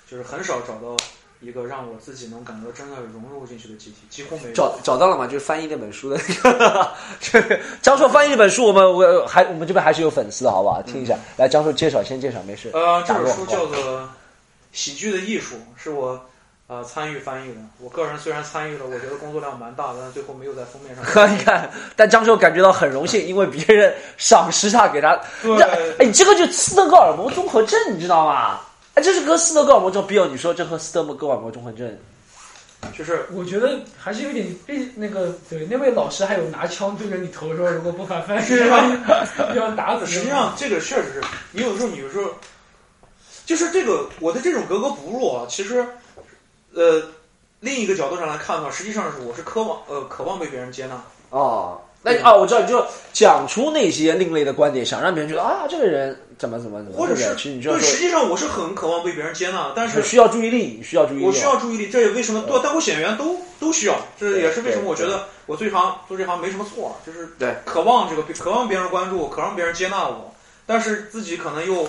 [0.09, 0.95] 就是很少找到
[1.41, 4.53] 一个让我自己能感到真的融入进去的集体，几乎没有。
[4.53, 5.25] 找找到了嘛？
[5.25, 10.79] 就是翻译那本书的那个， 这个张硕翻译那本书，我们我还我们这边还是有粉丝的，好不好？
[10.83, 12.69] 听一下，来张硕介绍，先介绍，没事。
[12.71, 14.01] 呃，这本书叫做
[14.71, 16.23] 《喜剧的艺术》，是我
[16.67, 17.59] 呃参与翻译的。
[17.79, 21.03] 我个人虽然参与了，我觉得工作量蛮大的，但最后没有在封面上。
[21.31, 25.15] 你看，但张硕感觉到很荣幸，因为别人赏识他，给他。
[25.41, 25.63] 对这
[25.99, 28.59] 哎，这个就斯德哥尔摩综合症，你知道吗？
[28.95, 31.95] 哎，这是跟斯德哥尔摩症，比尔，你说这和斯德哥尔摩综合症，
[32.97, 38.57] 就是我觉得还是有点被那个对那位老师还有拿枪对着你头说，如果不反翻译
[39.55, 40.05] 要打死。
[40.07, 42.29] 实际上这个确实是你有时候你有时候
[43.45, 45.85] 就是这个我的这种格格不入啊，其实
[46.75, 47.01] 呃
[47.61, 51.01] 另一个角度上来看的话，实际上是我是渴望呃渴望被别人接纳。
[51.31, 65.73] 哦，那你哦，我知道，你就讲出那些另类的观点，想让别人觉得啊，这个人怎么怎么怎么，或者是对实你就对，实际上我是很渴望被别人接纳，但是需要注意力，需要注意力，我需要注意力，这也为什么对单口演员都都需要，这也是为什么我觉得我做这
[66.25, 70.33] 行没什么错，就是对渴望这个渴望别人关注，渴望别人接纳我，
[70.65, 71.87] 但是自己可能又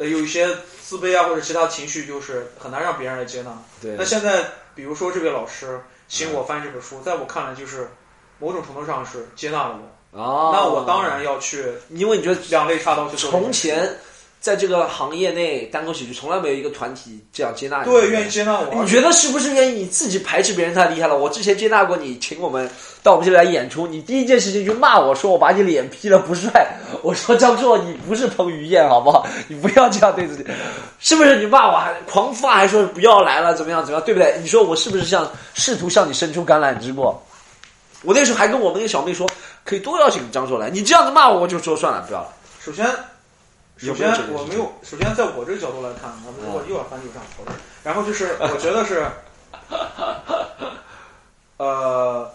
[0.00, 0.48] 呃有一些
[0.82, 3.50] 自卑啊或者其他情绪，就是很难让别人来接纳。
[3.82, 4.42] 对那现在
[4.74, 7.90] 比如说这位老师请我翻译这本书，在我看来就是
[8.38, 9.78] 某种程度上是接纳了
[10.12, 13.52] 我，哦，那我当然要去因为你觉得两肋插刀去做这件事。
[13.52, 13.98] 从前
[14.40, 21.14] 在这个行业内，单口喜剧从来没有一个团体这样接纳你，对愿意接纳我，你觉得是不是因为你自己排斥别人太厉害了？
[21.16, 22.68] 我之前接纳过你，请我们
[23.02, 26.50] 到我们这里来演出，你第一件事情就骂我说我把你脸 P 了不帅。
[27.02, 29.26] 我说张硕，你不是彭于晏好不好？
[29.46, 30.44] 你不要这样对自己，
[31.00, 31.36] 是不是？
[31.36, 34.38] 你骂我还狂发，还说不要来了，怎么样怎么样，对不对？
[34.40, 37.22] 你说我是不是像试图向你伸出橄榄枝过？
[38.02, 39.28] 我那时候还跟我们那个小妹说，
[39.64, 40.70] 可以多邀请张硕来。
[40.70, 42.28] 你这样子骂我，我就说算了，不要了。
[42.64, 42.86] 首先，
[43.80, 49.06] 首先我没有，首先在我这个角度来看，我们如果又要翻这个上讨论，然后就是我觉得是，
[51.56, 52.30] 呃，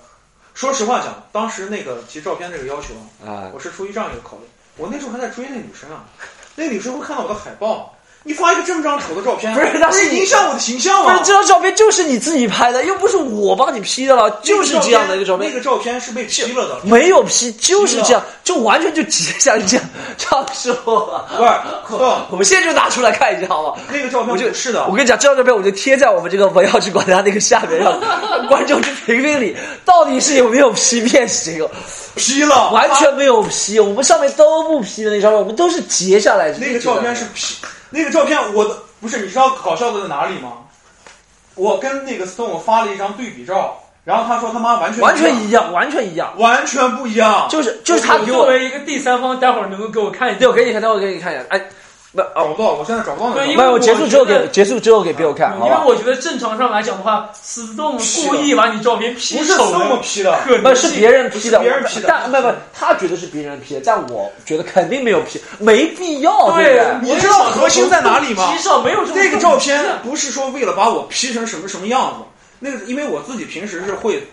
[0.55, 4.43] 说实话讲，当时那个提照片这个要求啊，啊，我是出于这样一个考虑，
[4.77, 6.05] 我那时候还在追那女生啊，
[6.55, 7.94] 那女生会看到我的海报。
[8.27, 11.25] 你发一个这么张丑的照片，不是那是影响我的形象吗不是？
[11.25, 15.47] 这张照片就是你自己拍的，又不是我帮你 P 的了，就是这样的一个照片。
[15.47, 19.85] 那个照片是被 P 了的，没有 P，就是这样，就完全就截下来这样，
[20.17, 23.77] 张硕，不是，哦我们现在就拿出来看一下，好不好？
[23.91, 27.99] 那个照片我就是的我，跟你讲，这张照片我就贴在我们这个我要去管家那个下面，让
[28.49, 31.63] 观众去评评理，到底是有没有 P 变形
[32.15, 36.49] ，P 了，完全没有 P，我们上面都不 P 的那张照片，我们都是截下来。
[36.59, 37.55] 那个照片是 P，
[37.95, 40.51] 那个照片我的不是，你知道搞笑的在哪里吗？
[41.55, 50.39] 我跟那个 Stone 发了一张对比照，然后他说他妈完全完全一一样，完全一样，完全不一样，就是就是他给我作为一个第三方，待会儿能够给我看一下。
[50.39, 51.43] 对，我给你看，待会儿给你看一下。
[51.49, 51.61] 哎，
[52.15, 53.65] 不哦，找不到，我现在找不到那个对因为照片。
[53.65, 55.67] 没有，结束之后我觉得给结束之后给 Bill 看，好吧？
[55.67, 67.13] 因为我觉得正常上来讲的话，死动故意把你照片 P 不是丑这么的，P 的，可能不是别人 P 的，不是别人 P 的但不不，他觉得是别人 P 的，但我觉得肯定没有 P，没必要，对对不对？
[67.15, 72.25] 你知道核心在哪里吗 P 上没有这么这个照片不是说为了把我 P 成什么什么样子，
[72.59, 74.25] 那个因为我自己平时是会，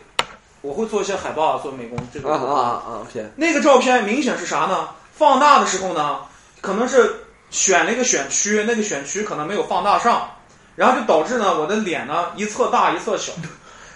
[0.61, 2.31] 我会做一些海报啊，做美工这个。
[2.31, 4.89] 啊啊啊！OK，那个照片明显是啥呢？
[5.15, 6.19] 放大的时候呢，
[6.61, 7.15] 可能是
[7.53, 10.29] 选了一个选区，那个选区可能没有放大上，
[10.75, 13.33] 然后就导致呢我的脸呢一侧大一侧小。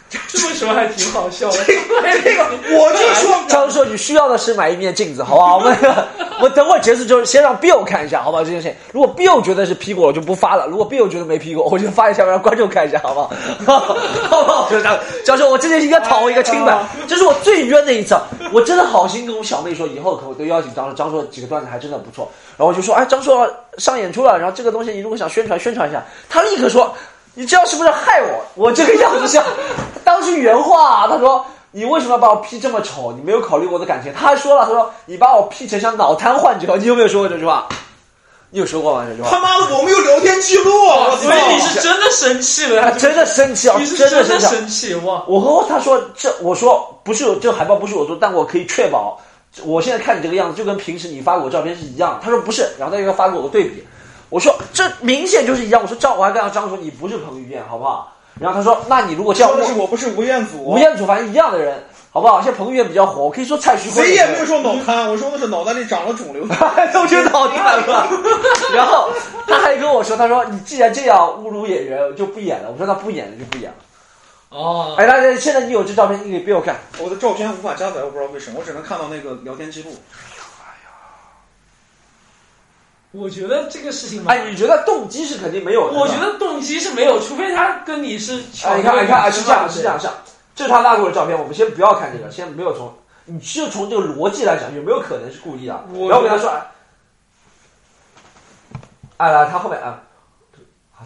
[0.08, 1.58] 这么说还挺好笑的。
[1.64, 2.46] 这个
[2.78, 5.56] 我就说张硕，你需要的是买一面镜子，好不好？
[5.56, 5.76] 我们
[6.40, 8.44] 我等会结束之后，先让 Bill 看一下，好不好？
[8.44, 13.30] 这件事情，如果 Bill 觉得是 P 过，我就不发了；如果 Bill 觉得没 P 过，我就发一下让观众看一下，好不好？
[14.28, 14.70] 好不好？
[14.70, 18.16] 张张硕，我这件事应该讨我一个清白，这是我最冤的一次。
[18.52, 22.30] 我真的好心跟我小妹说，以后可我都邀请张硕，张硕几个段子还真的不错。
[22.56, 23.44] 然后我就说，哎，张硕
[23.78, 26.94] 上演出了，然后这个东西你如果想宣传宣传一下，他立刻说。
[27.36, 28.44] 你这样是不是害我？
[28.56, 29.44] 我这个样子像，
[30.02, 33.12] 当时原话、啊他说：“你为什么要把我 P 这么丑？
[33.12, 37.68] 你没有考虑我的感情。”他还说了：“他说你把我 P 成像脑瘫患者。”你有没有说过这句话？
[38.48, 39.04] 你有说过吗？
[39.06, 39.28] 这句话？
[39.28, 41.16] 他妈的我们有聊天记录，我操！
[41.16, 43.76] 所以你是真的生气了，呀真的生气啊！
[43.78, 44.50] 你是真的生气啊。
[44.50, 45.22] 生气哇！
[45.26, 49.20] 我和他说这，我说不是这海报不是我做，但我可以确保，
[49.64, 52.20] 我现在看你这个样子就跟平时你发给我照片是一样。
[52.22, 53.84] 他说不是，然后他又发给我个对比，
[54.28, 55.80] 我说这明显就是一样。
[55.82, 58.12] 我说张，我还跟他张说你不是彭于晏，好不好？
[58.38, 62.42] 然后他说那你如果叫说的我是我不是吴彦祖，吴彦祖，反正一样的人，好不好？
[62.42, 66.46] 现在彭于晏比较火，我可以说蔡徐坤，谁也没有说脑瘫，我说的是脑袋里长了肿瘤。
[66.92, 68.08] 都觉得好看了。
[68.74, 69.10] 然后
[69.46, 72.70] 他还跟我说，他说你既然这样侮辱演员，就不演了。
[72.70, 73.76] 我说那不演了就不演了。
[74.50, 76.76] 哦，哎，大家现在你有这照片，你给 Bill 看。
[76.98, 79.90] 我的照片无法加载，我不知道为什么，我只能看到那个聊天记录。
[83.16, 85.98] 我觉得这个事情嘛，哎，你觉得动机是肯定没有的？
[85.98, 90.18] 我觉得动机是没有，除非他跟你是巧哎，你看，你看，哎是这样，是这样，是这样。
[90.54, 92.92] 这是他拉给我的照片，我们先不要看这个，先没有从，
[93.24, 95.84] 你就从这个逻辑来讲，有没有可能是故意的？
[95.92, 96.66] 我然后我跟他说，哎，
[99.18, 100.02] 哎，来，他后面啊，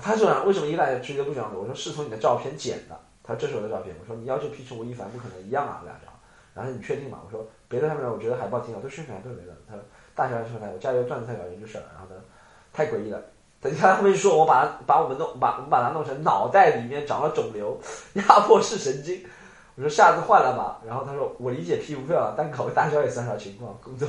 [0.03, 1.59] 他说为什么一来直接不讲的？
[1.59, 2.99] 我说是从你的照片剪的。
[3.23, 3.95] 他说这是我的照片。
[4.01, 6.13] 我说你要求 P 成吴亦凡不可能一样啊，我俩讲。
[6.55, 7.19] 然后你确定吗？
[7.25, 9.57] 我说别的上面我觉得海报挺好，都宣传都是没的。
[9.69, 9.83] 他说
[10.21, 11.85] 大小宣传，我加油段子太搞人就是了。
[11.95, 12.21] 然后呢，
[12.75, 13.19] 太诡异了。
[13.59, 17.81] 等他后面说我把他把我们弄把我们把他弄成脑袋里面长了肿瘤，
[18.13, 19.25] 压迫式神经。
[19.77, 20.83] 我说下次换了吧。
[20.87, 24.07] 然后他说我理解 P 不漂亮，但考个大小也算啥情况，工作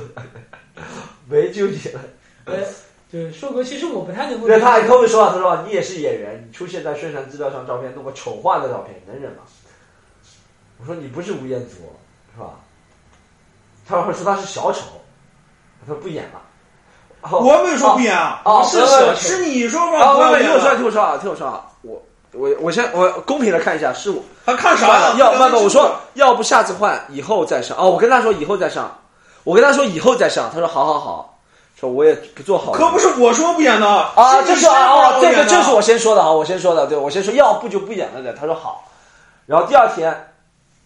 [1.26, 2.00] 没纠结了。
[2.44, 2.62] 哎，
[3.10, 4.46] 对，硕哥，其实我不太能够。
[4.46, 9.44] 对，他还跟我说了，他说你也是演员，你出现在宣传资料上照片弄个丑化的照片，你能忍吗？
[10.78, 11.76] 我说你不是吴彦祖，
[12.34, 12.60] 是吧？
[13.86, 15.00] 他会说他是小丑，
[15.86, 16.40] 他说不演了。
[17.22, 25.14] 哦我没有说不演啊，哦，是不小丑是你说啊，说不要演不不，听我说，听我说啊，听我说啊，我我我先我公平的看一下，是我他看啥呀？
[25.16, 27.76] 要慢慢，我说要不下次换，以后再上。
[27.78, 28.90] 哦，我跟他说以后再上，
[29.44, 31.38] 我跟他说以后再上，他说好好好，
[31.78, 32.72] 说我也不做好。
[32.72, 38.32] 可不是我说不演的啊，这是啊哦，这个这是我先说的啊，我先说的，对我先说，要不就不演了的。
[38.32, 38.84] 他说好，
[39.46, 40.32] 然后第二天，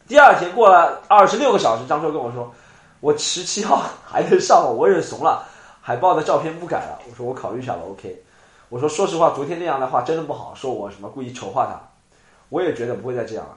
[0.07, 2.53] 第二天过了二十六个小时，张硕跟我说，
[3.01, 4.71] 我十七号还能上吗？
[4.71, 5.47] 我认怂了，
[5.81, 6.99] 海报的照片不改了。
[7.09, 8.23] 我说我考虑一下吧，OK。
[8.69, 11.81] 我说说实话，昨天那样的话真的不好，说我什么故意丑化他，
[12.49, 13.57] 我也觉得不会再这样了。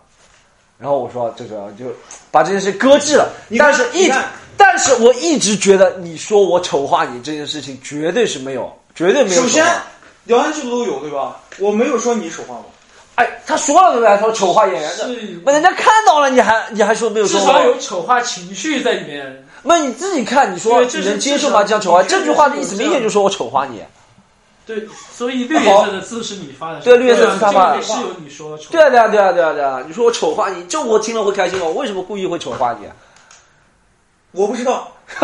[0.78, 1.86] 然后我说这个就
[2.32, 4.14] 把这件事搁置了，但是一直，
[4.56, 9.42] 但是我一直觉得你说我丑化你这件事情绝对是没有，绝对没有。
[9.42, 9.66] 首先
[10.26, 11.38] 聊天记录都有对吧？
[11.58, 12.66] 我没有说你丑化我，
[13.20, 14.16] 哎，他说了对不对？
[14.16, 17.48] 他说丑化演员的，是那人家看到了，你还你还说没有至说至？
[17.48, 19.46] 少有丑化情绪在里面。
[19.62, 21.62] 那你自己看，你说你能接受吗？
[21.62, 23.84] 这样丑化，这句话的意思明显就说我丑化你。
[24.66, 28.66] 对，所以绿颜色的字是你发的，对绿颜色的是他发的是有你说丑。
[28.72, 29.84] 对啊，对啊，对啊，对啊，对啊！
[29.86, 31.66] 你说我丑化你，这我听了会开心吗？
[31.66, 32.88] 我为什么故意会丑化你？
[34.32, 34.90] 我不知道。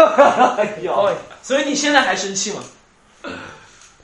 [0.58, 2.60] 哎呦，哦，所以你现在还生气吗？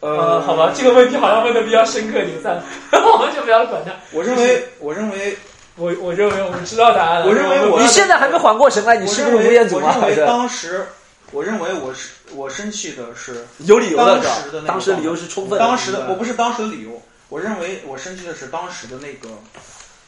[0.02, 2.62] 呃呃，好吧，这个问题好像问的比较深刻，刘赞，
[2.92, 3.92] 我们就不要管他。
[4.12, 5.38] 我认为，我认为，
[5.76, 7.28] 我我认为我们知道答案了。
[7.28, 9.96] 我认为我你现在还没缓过神来，你是不是吴我认为，彦祖吗？
[9.96, 10.86] 我认为当时，
[11.32, 15.66] 我认为我是我生气的是有理由的，当时的那个当时理由是充分的。
[15.66, 19.30] 当时的，我不是当时的理由，我认为我生气的是当时的那个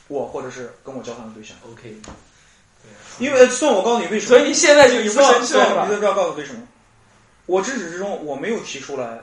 [0.07, 1.55] 我，或者是跟我交谈的对象。
[1.71, 1.95] OK，
[3.19, 5.95] 因为算我告诉你为什么，所以你现在就你不生气了，是吧算你？
[5.95, 6.61] 知道告诉我为什么？
[7.45, 9.19] 我至始至终我没有提出来，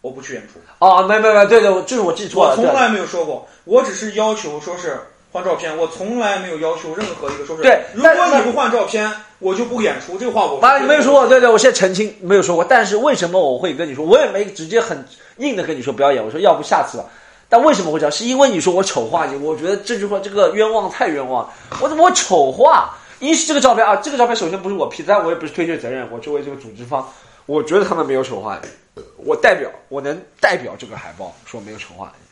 [0.00, 2.50] 我不去演出，啊，没没没，对对，这是我记错了。
[2.52, 4.98] 我从来没有说过，我只是要求说是
[5.30, 10.16] 换照片，我从来没有要求任何一个说是，对如果你不换照片，我就不演出。
[10.18, 12.64] 这个话我妈，你没有说过，对对，我现在澄清没有说过。
[12.64, 14.04] 但是为什么我会跟你说？
[14.04, 15.04] 我也没直接很
[15.36, 17.04] 硬的跟你说不要演，我说要不下次吧。
[17.48, 18.10] 但为什么会这样？
[18.10, 21.46] 是因为你说我丑化你，我觉得这句话这个冤枉太冤枉。
[21.80, 22.96] 我怎么我丑化？
[23.18, 27.06] 一是这个照片啊，这个照片首先不是我 P，但我也不是推卸责任，我作为这个组织方，
[27.50, 32.24] 我觉得他们没有丑化你，我代表我能代表这个海报说没有丑化你。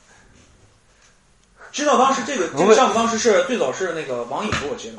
[1.73, 4.99] 知道当时这个这个项目当时是最早是那个网瘾给我接的，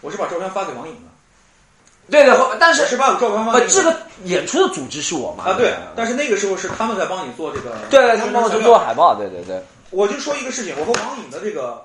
[0.00, 5.44] 我是把照片发给网瘾的，对对，但是我是把我照片发给呃这个演出的组织是我嘛？
[5.44, 11.84] 啊对，但是那个时候是他们在帮你做这个，对对，他们帮我做做海报，对对对，我就说一个事情，我和网瘾的这个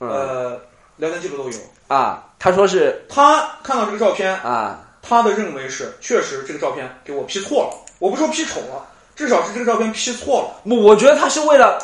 [0.00, 0.10] 嗯。
[0.10, 0.60] 呃
[0.98, 10.74] 聊天记录都有，啊，他说是他看到这个照片，啊，他的认为是确实这个照片给我 P 错了，我不说 P 丑了，至少是这个照片 P 错了。
[10.76, 11.78] 我觉得他是为了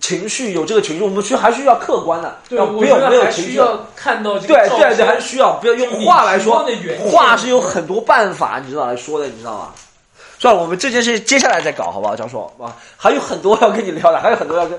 [0.00, 3.54] 情绪有这个情绪，我们需还需要客观的，对，要没有没有情绪。
[3.54, 6.66] 要看到这对对对，还是需要不要用话来说
[7.10, 9.74] 话是有很多办法，你知道来说的，你知道吗？
[10.38, 12.74] 算了，我们这件事接下来再搞，好不好，张硕啊？
[12.96, 14.76] 还有很多要跟你聊的，还有很多要跟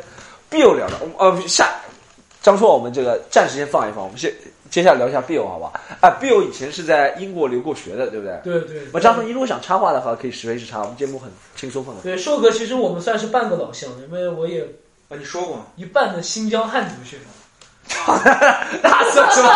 [0.51, 0.95] Bill 聊的。
[1.17, 1.69] 呃下
[2.41, 4.33] 张硕，我们这个暂时先放一放，我们先
[4.73, 5.73] 接下来聊一下 Bill 好不好？
[6.01, 8.39] 啊，Bill 以前是在英国留过学的，对不对？
[8.43, 12.01] 对对，我张硕，你如果想插话的话，可以实锤实插，我们节目很轻松放的。
[12.01, 14.63] 对硕哥，其实我们算是半个老乡，因为我也
[15.09, 15.65] 啊，你说过吗？
[15.75, 17.27] 一半的新疆汉族血统。
[18.81, 19.49] 那算什么？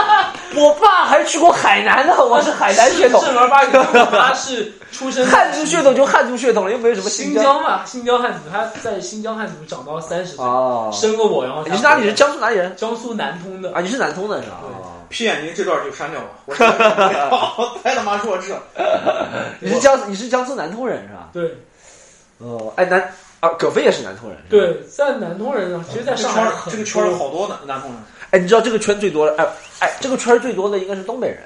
[0.56, 3.20] 我爸还去过海南呢，我是海南血统。
[3.26, 7.60] 正儿八经，我妈是出生汉族血统就汉族血统了，又没有什么新疆。
[7.64, 12.14] 嘛，新疆汉族，他在新疆汉族长到三十岁，哦，生了我，然后你是哪里人？
[12.14, 12.76] 江苏哪里人？
[12.76, 13.74] 江苏南通的。
[13.74, 14.58] 啊，你是南通的是吧？
[15.10, 18.62] 屁眼睛这段就删掉吧， 我删掉了太他妈弱智了。
[19.60, 21.30] 你是江你是江苏南通人是吧？
[21.34, 21.56] 对
[22.40, 23.02] 哦，哎南
[23.40, 24.38] 啊，葛飞也是南通人。
[24.38, 28.00] 是吧，对，在南通人呢，其实在上海很这个圈儿好多南南通人，
[28.32, 29.36] 哎，你知道这个圈最多的？
[29.38, 29.48] 哎
[29.80, 31.40] 哎，这个圈最多的应该是东北人。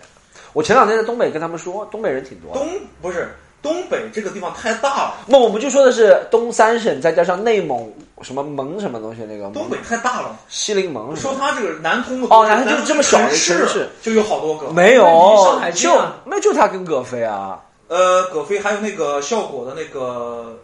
[0.54, 2.54] 我前两天在东北跟他们说，东北人挺多。
[2.54, 2.68] 东
[3.02, 7.90] 不是东北这个地方太大了，那我们就说的是东三省，再加上内蒙
[8.24, 10.38] 什么蒙什么东西那个东北太大了。
[10.50, 11.16] 西陵蒙。
[11.16, 14.70] 说他这个南通的哦南通就是这么小的城城市就有好多个。
[14.70, 15.04] 没有
[15.44, 17.60] 上海，就啊那就他跟葛飞啊。
[17.88, 20.58] 呃，葛飞还有那个效果的那个，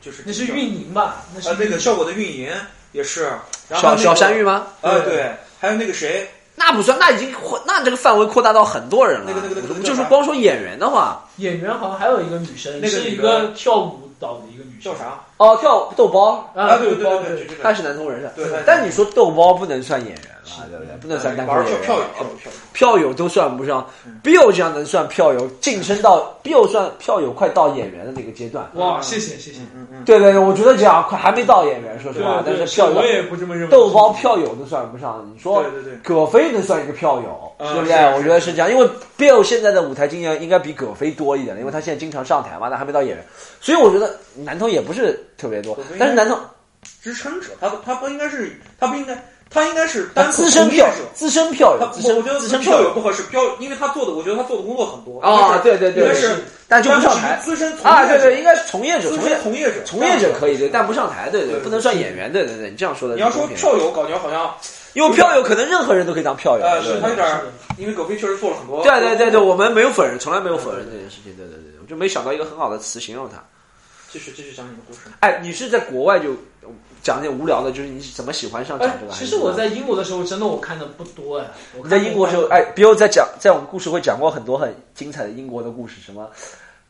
[0.00, 1.24] 就是那是运营吧？
[1.34, 2.50] 那是呃那个效果的运营
[2.92, 3.24] 也是。
[3.68, 4.66] 然后小那个小山芋吗？
[4.80, 5.30] 呃对，
[5.60, 9.26] 还有那个谁，那不算，那已经扩，那这个范围扩大到很多人了。
[9.28, 15.20] 那个那个那个我们就是光说演员的话，演员好像还有一个女生，那个是一个跳舞蹈的一个女生叫啥？
[15.40, 17.72] 哦，跳豆包，啊，对对对对，他。
[17.72, 18.32] 是南通人是吧。
[18.36, 20.94] 对对，但你说豆包不能算演员了，对不对？
[21.00, 21.80] 不能算单口玩演员。
[21.80, 22.30] 票票友
[22.74, 28.68] 票友都算不上嗯，Bill 这样能算票友，晋升到 Bill 算票友，快到演员的那个阶段。
[28.74, 29.60] 哇，谢谢谢谢。
[29.74, 30.04] 嗯嗯。
[30.04, 33.70] 对对对，我觉得这样快还没到演员，说实话，但是票友我也不这么认为。
[33.70, 35.26] 豆包票友都算不上。
[35.32, 37.96] 你说对对对，葛飞能算一个票友，嗯对不对？
[38.14, 43.24] 我觉得是这样，因为 Bill 现在的舞台经验应该比葛飞多一点，因为他现在经常上台嘛，但还没到演员，
[43.58, 46.38] 所以我觉得南通也不是特别多，但是难道
[47.02, 51.10] 支撑者，他他不应该是，他不应该，他应该是单口资深票从业者。
[51.14, 52.94] 资深票友，他我觉得资深票友友。
[52.94, 55.20] 不合适，票，因为他做的，我觉得他做的工作很多。
[55.20, 57.40] 啊，对对对，应该是但就不上台。
[57.42, 64.54] 资深啊，对对，应该是从业者，从业从业者，从业者可以对，但不上台，对对对不能算演员，对对对，你这样说的你要说票友，感觉好像，
[64.92, 67.26] 因为票友可能任何人都可以当票友，呃，是他有点
[67.76, 68.82] 因为狗飞确实做了很多。
[68.82, 73.42] 对对对对，我们没有否认，从来没有否认这件事情，对对对对，我就没想到一个很好的词形容他。
[74.12, 75.00] 继续继续讲你的故事。
[75.20, 76.34] 哎，你是在国外就
[77.02, 81.46] 讲点无聊的，就是你是怎么喜欢上讲哎这个？，其实我在英国的时候，真的我看的不多哎。
[81.76, 86.28] 我你在英国的时候，哎，比如在讲，在我们故事会讲过很多很精彩的英国的故事，什么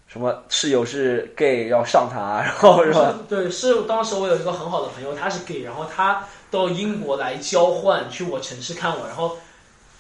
[0.09, 3.19] 什么室友是 gay 要上他，然后是吧？
[3.29, 9.37] 对，是当时我有一个很好的朋友，他是 gay，然后他到英国来交换，去我城市看我，然后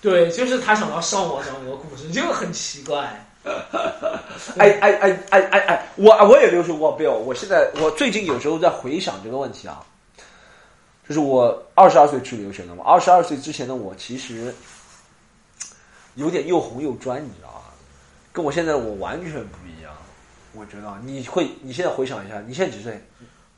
[0.00, 3.26] 对，就是他想要上我这样一个故事，就很奇怪。
[4.58, 9.84] 哎哎哎哎哎哎，我我也留学过 Bill，我现在我最近有时候在回想这个问题啊，
[11.08, 14.54] 就是我二十二岁去留学的嘛，二十二岁之前的我其实
[16.16, 17.72] 有点又红又专，你知道吧？
[18.32, 19.92] 跟我现在我完全不一样。
[20.52, 23.00] 我觉得你会，你现在回想一下，你现在几岁？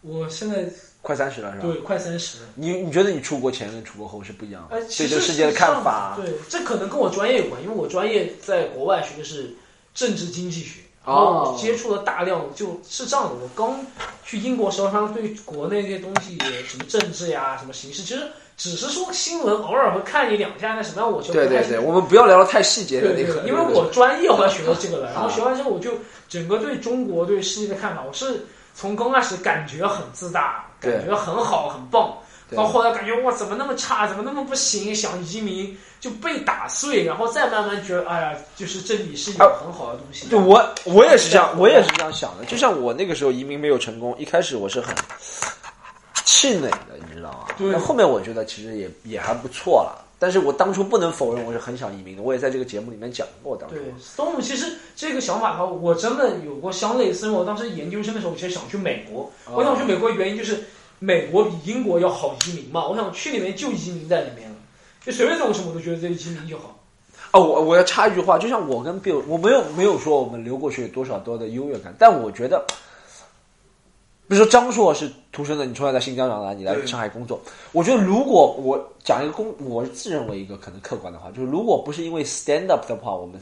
[0.02, 0.64] 我现在
[1.00, 1.64] 快三十了是吧？
[1.64, 4.76] 对快三十了，你你觉得你出国前跟出国后是不一样的？
[4.76, 6.14] 哎，对这个世界的看法？
[6.16, 9.54] 对，这可能跟我专业有关，因为我专业在国外学的是
[9.94, 11.44] 政治经济学，然哦。
[11.44, 13.34] 后我接触了大量，就是这样的。
[13.34, 13.78] 我刚
[14.24, 18.22] 去英国时候，他们对国内那些东西，什么政治呀、什么形势，其实
[18.56, 25.90] 只是说新闻偶尔会看一两下，那什么样我就对对对，我们不要聊的太细节的对对那个，，因为我专业我要学的这个了，然后啊学完之后，我就
[26.28, 32.21] 整个对中国对世界的看法，我是从刚开始感觉很自大，感觉很好很棒，对
[32.56, 40.30] 到后来感觉哇怎么那么差，怎么那么不行，想移民就被打碎，然后再慢慢觉得哎呀，就是这里是一个很好的东西的。
[40.30, 42.44] 对我我也是这样，我也是这样想的。
[42.44, 44.94] 就像我那个时候移民没有成功，一开始我是很
[46.24, 47.46] 气馁的，你知道吗？
[47.56, 49.98] 对后面我觉得其实也也还不错了。
[50.18, 53.56] 但是我当初不能否认我是很想移民的，我也在这个节目里面讲过。
[53.56, 57.26] 当初对，Storm 其实这个想法的话，我真的有过相类似。
[57.26, 59.28] 因为我当时研究生的时候，我其实想去美国。
[59.46, 60.62] 哦我想去美国的原因就是
[61.02, 64.56] 美国比英国要好移民嘛，我想去里面就移民在里面了，
[65.04, 66.78] 就随便做什么我都觉得这移民就好。
[67.32, 72.64] 哦，我我要插一句话，就像我跟 Bill，我没有没有说我们留过学有多少多的优越感，但我觉得，
[74.28, 77.40] 比如说张硕是土生的，你从小在新疆长大，你来上海工作，
[77.72, 83.40] 我觉得如果我讲一个公，我自认为一个可能客观的话，就是如果不是因为 stand up 的话，我们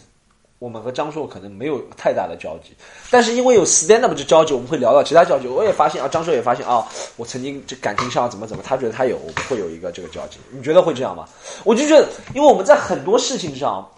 [0.61, 2.77] 我们和张硕可能没有太大的交集，
[3.11, 5.49] 但是因为有 stand up 这交集，我们会聊到其他交集。
[5.49, 6.87] 我也发现啊，张硕也发现啊，
[7.17, 10.39] 我曾经这感情上怎么怎么，他觉得他有，我们会有一个这个交集。
[10.51, 11.27] 你觉得会这样吗？
[11.65, 13.91] 我就觉得，因为我们在很多事情上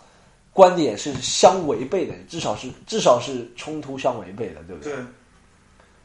[0.52, 4.92] 观点是相违背的，至少是至少是冲突相违背的，对不对？
[4.92, 5.02] 对，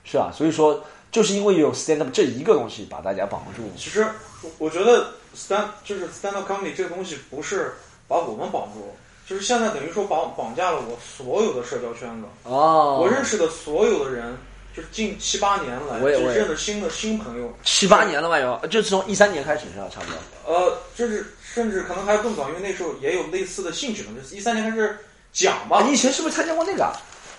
[0.06, 3.62] 是啊，所以说就是因为有 stand up 这一个东西把大家绑住。
[3.78, 4.04] 其实
[4.42, 5.06] 我我觉得
[5.36, 7.76] stand 就是 stand up comedy 这个东西不是
[8.08, 8.92] 把我们绑住，
[9.28, 12.28] 就是现在等于说绑绑架了我所有的社交圈子。
[12.44, 14.38] 哦我认识的所有的人，
[14.74, 18.40] 就是近七八年来，就我也我也认了新的新朋友，七八年了吧？
[18.40, 19.88] 有，就是从一三年开始是吧？
[19.94, 20.18] 差不多。
[20.54, 24.98] 呃，就是甚至可能还更早，因为那时候也有类似的兴趣嘛，就是一三年开始
[25.34, 26.90] 讲吧啊，，你以前是不是参加过那个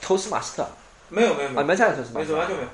[0.03, 0.63] 投斯马斯特？
[0.63, 0.69] 啊，
[1.09, 2.47] 没有没有没有，没参加投斯马斯特完。
[2.47, 2.69] 全没有。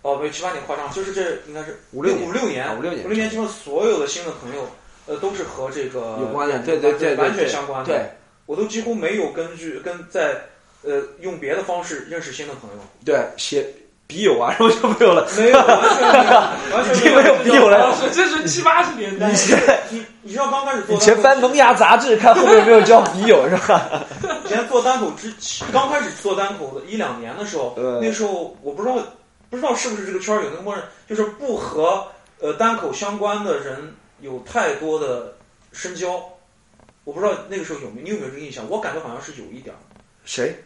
[0.00, 4.66] 哦，没有七八年夸张，就是这应该是五六五六年啊五六年五六年，基本所有的新的朋友，
[5.06, 7.92] 呃，都是和这个有关的，对对对对，完全相关的。
[7.92, 8.08] 对
[8.46, 10.40] 我都几乎没有根据跟在
[10.82, 13.66] 呃用别的方式认识新的朋友，对，写
[14.06, 15.26] 笔友啊，然后就没有了。
[15.36, 16.36] 没有，完全没有，
[16.76, 17.92] 完全已经没有笔友了。
[18.14, 19.34] 这是七八十年代以。
[19.34, 24.04] 前你你知道刚开始做以前翻《萌芽》杂志，看后面有没有交笔友是吧？
[24.44, 28.96] 以前做单口之前，刚开始做单口的一两年的时候，呃那时候我不知道
[29.50, 32.06] 不知道是不是这个圈儿有那个默认，就是不和
[32.40, 35.34] 呃单口相关的人有太多的
[35.72, 36.22] 深交。
[37.06, 38.68] 我不知道那个时候有没有你有没有这个印象？
[38.68, 39.78] 我感觉好像是有一点儿，
[40.24, 40.56] 谁？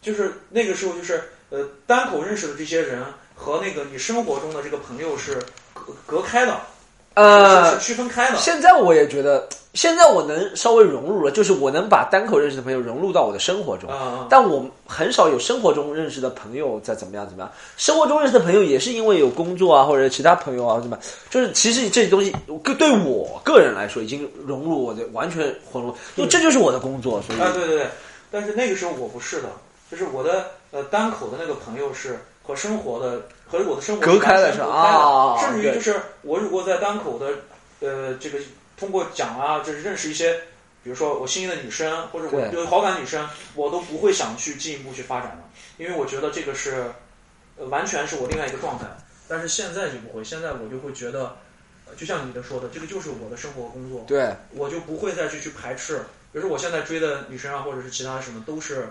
[0.00, 3.04] 就是那个时候就是呃单口认识的这些人
[3.34, 5.38] 和那个你生活中的这个朋友是
[5.74, 6.58] 隔隔开的，
[7.14, 8.36] 呃区分开的。
[8.36, 13.88] 现在我也觉得，现在我能稍微融入了，就是我能把单口认识的朋友融入到我的生活中。
[13.90, 17.50] 啊、但我很少有生活中认识的朋友在怎么样怎么样。
[17.76, 20.98] 生活中认识的朋友也是因为有工作啊，或者其他朋友啊，什么，
[21.30, 27.86] 就是其实这些东西个对我个人来说已经融入我的完全混入，因为这就是我的工作，所以啊，对对对，
[28.30, 29.48] 但是那个时候我不是的，
[29.90, 37.30] 就是我的呃单口的那个朋友是和生活的和我的生活隔开了是吧啊甚至于就是我如果在单口的
[37.80, 38.38] 呃这个
[38.76, 40.34] 通过讲啊，就是认识一些，
[40.82, 46.92] 比如说我心仪的女生或者我对有好感女生，我都不会想去进一步去发展的，因为我觉得这个是
[47.56, 48.84] 呃完全是我另外一个状态。
[49.26, 51.36] 但是现在就不会，现在我就会觉得，
[51.86, 54.04] 呃就像你的说的，这个就是我的生活工作。
[54.06, 55.98] 对我就不会再去去排斥。
[56.30, 58.86] 比如说我现在追的女生啊，或者是其他什么，都是啊、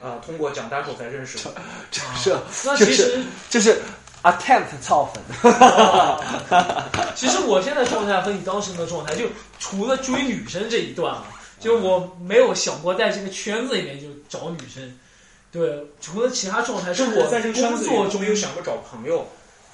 [0.00, 1.54] 呃通过讲单口才认识的。
[2.16, 3.20] 是那其实
[3.50, 3.80] 就是
[4.22, 5.22] attempt 造粉，
[7.14, 9.26] 其实我现在状态和你当时的状态，就
[9.58, 11.24] 除了追女生这一段啊，
[11.60, 14.98] 就我没有想过在这个圈子里面就找女生。
[15.50, 19.26] 对，除了其他状态，是我在这个工作中没有想过找朋友。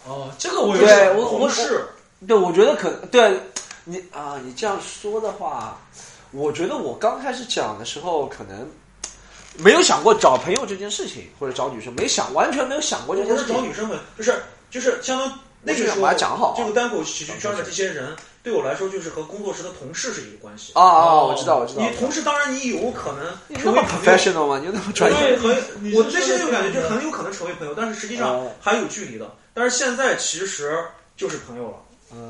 [0.07, 1.85] 哦，这个我有对想我同事
[2.29, 3.41] 对，我觉得可对
[3.85, 5.81] 你啊，你这样说的话，
[6.31, 8.69] 我觉得我刚开始讲的时候，可能
[9.57, 13.49] 没有想过找朋友这件事情，或者找女生，没想完全没有想过这件事情。
[13.49, 14.35] 是找女生们，就是
[14.71, 15.33] 就是相当于
[15.63, 20.73] 那个时候把它讲好这个单口喜剧圈的这些人，对我来说就是和工作室的同事是一个关系。
[20.75, 21.83] 啊啊，哦我知道，我知道。
[21.83, 24.59] 你同事当然你有可能你那么成为朋友 professional 吗？
[24.59, 25.19] 你那么专业？
[25.19, 29.31] 对，很我内心说的有感觉，就很有可能成为朋友，但是实际上哦还有距离的。
[29.55, 30.85] 但是现在其实
[31.17, 31.77] 就是朋友了。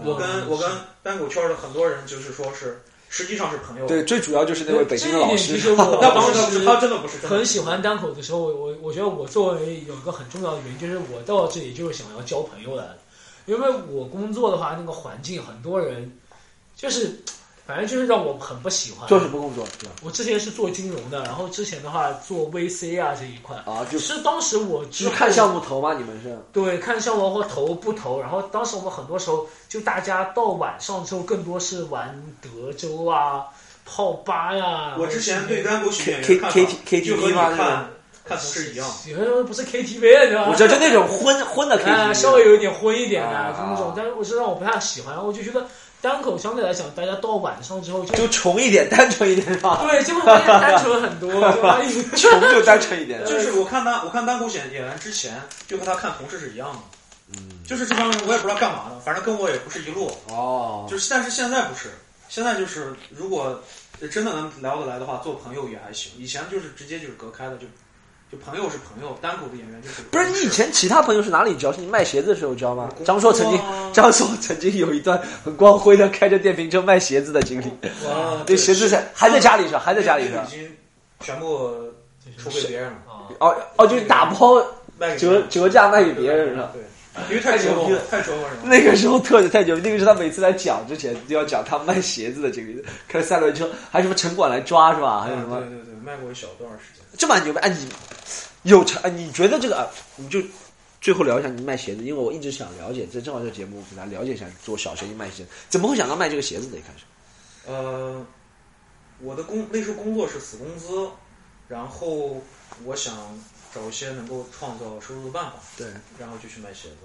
[0.04, 0.70] 我跟嗯我跟
[1.02, 2.80] 单口圈的很多人就是说是，
[3.16, 3.86] 实际上是朋友。
[3.86, 12.98] 对，最主要就是那位北京的老这一师点其实我 那当时他真的不是，很喜欢单口的时候，我我我觉得我作为有一个很重要的原因，就是我到这里就是想要交朋友来的，
[13.46, 16.10] 因为我工作的话，那个环境很多人
[16.76, 17.22] 就是，
[17.66, 19.08] 反正就是让我很不喜欢。
[19.08, 19.66] 做什么工作？
[20.02, 25.94] 我之前是做金融的，然后之前的话做 VC 啊这一块，啊，就是当时我就看项目投吗？
[25.94, 26.38] 你们是？
[26.52, 28.20] 对，看项目或投不投。
[28.20, 33.44] 然后当时我们很多时候就大家到晚上之后，更多是玩德州啊、
[33.86, 34.94] 泡吧呀。
[34.98, 37.48] 我之前对单口喜剧演 K 员看 K 法 K 就 T 和 V 你吗？
[37.50, 37.90] 那看
[38.26, 38.86] 看同事一样。
[39.06, 40.46] 有的时候不是 KTV 啊，对吧？
[40.50, 45.66] 我知道就那种昏昏的 KTV，、啊，稍微有一点昏一点的，啊就那种，但是我是让我不太喜欢，我就觉得
[46.04, 49.80] 单口相对来讲，大家到晚上之后就就穷一点，单纯一点是吧？
[49.88, 53.24] 对，就会发现单纯很多，就发现 穷就单纯一点。
[53.24, 56.78] 就是我看单我看单口演演员之前，就和他看同事是一样的。
[57.32, 60.12] 嗯，就是这帮人我也不知道干嘛的，反正跟我也不是一路。
[60.28, 61.88] 哦，就是但是现在不是，
[62.28, 63.58] 现在就是如果
[64.12, 66.12] 真的能聊得来的话，做朋友也还行。
[66.18, 67.66] 以前就是直接就是隔开的，就
[68.34, 71.72] 就朋友是朋友，单口的演员就是不是你以前其他朋友是哪里交？
[71.72, 72.88] 是你卖鞋子的时候交吗？
[72.96, 73.60] 工张硕曾经
[73.92, 77.66] 张硕曾经有一段很光辉的开着电瓶车卖鞋子的经历。
[78.06, 79.78] 哇， 那鞋子是还在家里是吧？
[79.78, 80.50] 还在家里是吧已？
[80.50, 80.68] 经
[81.20, 81.70] 全部
[82.36, 86.72] 出给别人了，啊，哦哦，就是打包折卖给别人折价卖给别人了。
[86.72, 86.82] 对，
[87.30, 88.62] 因为太牛逼了，太折磨人了。
[88.64, 95.20] 那个时候特太牛逼，那个是他每次来讲之前就要讲他卖鞋子的经历，开三轮车，还有什么城管来抓是吧？
[95.20, 97.02] 还有什么对对对，卖过一小段时间。
[97.18, 97.58] 这么牛逼？
[97.60, 97.88] 哎，你
[98.70, 99.02] 有成？
[99.02, 99.76] 哎，你觉得这个？
[99.76, 100.40] 啊你就
[101.00, 106.78] 最后聊一下你卖鞋子，因为我一直想了解，这正好这节目给大家了解一下做小生意卖鞋子，怎么会想到卖这个鞋子的？
[106.78, 107.04] 一开始
[107.66, 108.24] 呃，
[109.20, 111.08] 我的工那时候工作是死工资，
[111.68, 112.40] 然后
[112.84, 113.38] 我想
[113.74, 115.88] 找一些能够创造收入的办法，对，
[116.18, 116.96] 然后就去卖鞋子，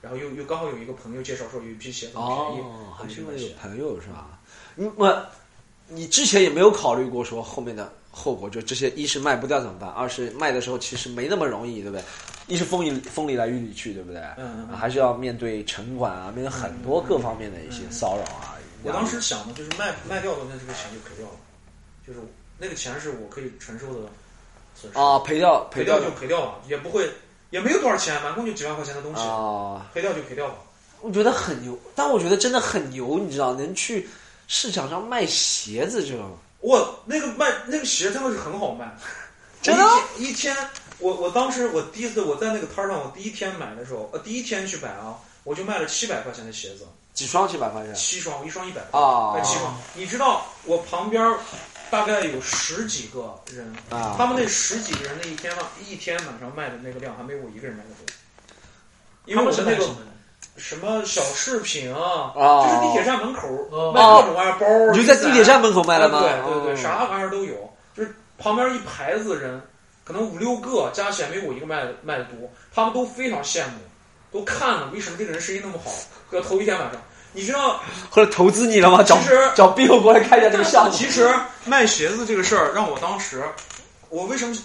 [0.00, 3.48] 然后又又刚好有一个朋友介绍说有一批鞋子很便宜，哦，我还因为有。
[3.60, 4.40] 朋友是吧？
[4.74, 5.26] 你我
[5.86, 12.04] 你之前也没有考虑过说后面的后果，就这些一是卖不掉怎么办，二是卖的时候其实没那么容易，对不对？
[12.46, 14.22] 一是风里风里来雨里去，对不对？
[14.38, 18.56] 嗯还是要面对城管啊，面对很多各方面的一些骚扰啊。
[18.82, 21.34] 我当时想的就是卖卖掉的那这个钱就赔掉了，
[22.06, 22.20] 就是
[22.58, 24.08] 那个钱是我可以承受的
[24.74, 27.10] 损失，啊，赔掉掉赔掉就赔掉了，也不会
[27.50, 30.54] 也没有多少钱，满共就几万块钱的东西，啊，赔掉就赔掉了。
[31.00, 34.08] 我觉得很牛，但我觉得真的很牛，你知道，能去
[34.46, 36.36] 市场上卖鞋子这种，
[36.68, 38.94] 我那个卖那个鞋真的是很好卖，
[39.62, 39.84] 真的？
[40.18, 40.54] 一天，
[40.98, 47.94] 我我当时我第一次我在那个摊儿上，我第一天买的时候，呃，第一天去买啊，我就卖了七百块钱的鞋子，几双七百块钱？
[47.94, 48.82] 七双，一双一百。
[48.90, 49.32] 啊。
[49.32, 49.74] 卖七双。
[49.94, 51.38] 你知道我旁边儿
[51.90, 54.14] 大概有十几个人，啊。
[54.18, 58.14] 他们那十几个人那一天晚一天晚上卖的那个量，还没我一个人卖的多。
[59.24, 59.86] 因为他们我的那个
[60.56, 66.20] 什么小饰品啊，啊就是地铁站门口哦卖各种玩意儿，包儿，你就在地铁站门口卖卖的吗？
[66.20, 67.54] 对对对，哦啥玩意儿都有，
[67.96, 69.60] 就是旁边一排子人，
[70.04, 73.72] 可能五六个加起来没我一个卖的卖的多，他们都非常羡慕，
[74.32, 75.92] 都看了为什么这个人生意那么好，
[76.32, 77.00] 要头一天晚上，
[77.32, 77.80] 你知道，
[78.10, 79.02] 后来投资你了吗？
[79.04, 80.90] 找其实 找 Bill 过来看一下这个项目。
[80.92, 81.32] 其实
[81.64, 83.44] 卖鞋子这个事儿让我当时，
[84.08, 84.56] 我为什么？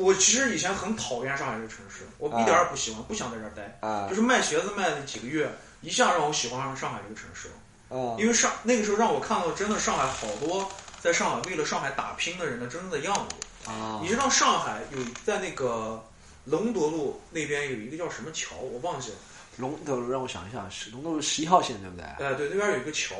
[0.00, 3.78] 我其实以前很讨厌上海这个城市，我一点儿也不喜欢，不想在这儿待。
[3.86, 5.50] 啊就是卖鞋子卖了几个月，
[5.82, 7.98] 一下让我喜欢上上海这个城市了。
[7.98, 10.70] 啊因为上那个时候让我看到真的上海好多
[11.00, 13.70] 在上海为了上海打拼的人的真正的样子。
[13.70, 16.02] 啊你知道上海有在那个
[16.44, 19.16] 龙德路那边有一个叫什么桥，我忘记了。
[19.56, 22.04] 龙德路让我想一下，是龙德路十一号线对不对？
[22.04, 23.14] 哎，对，那边有一个桥，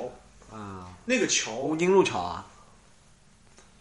[0.50, 2.46] 啊，那个桥吴宁路桥啊，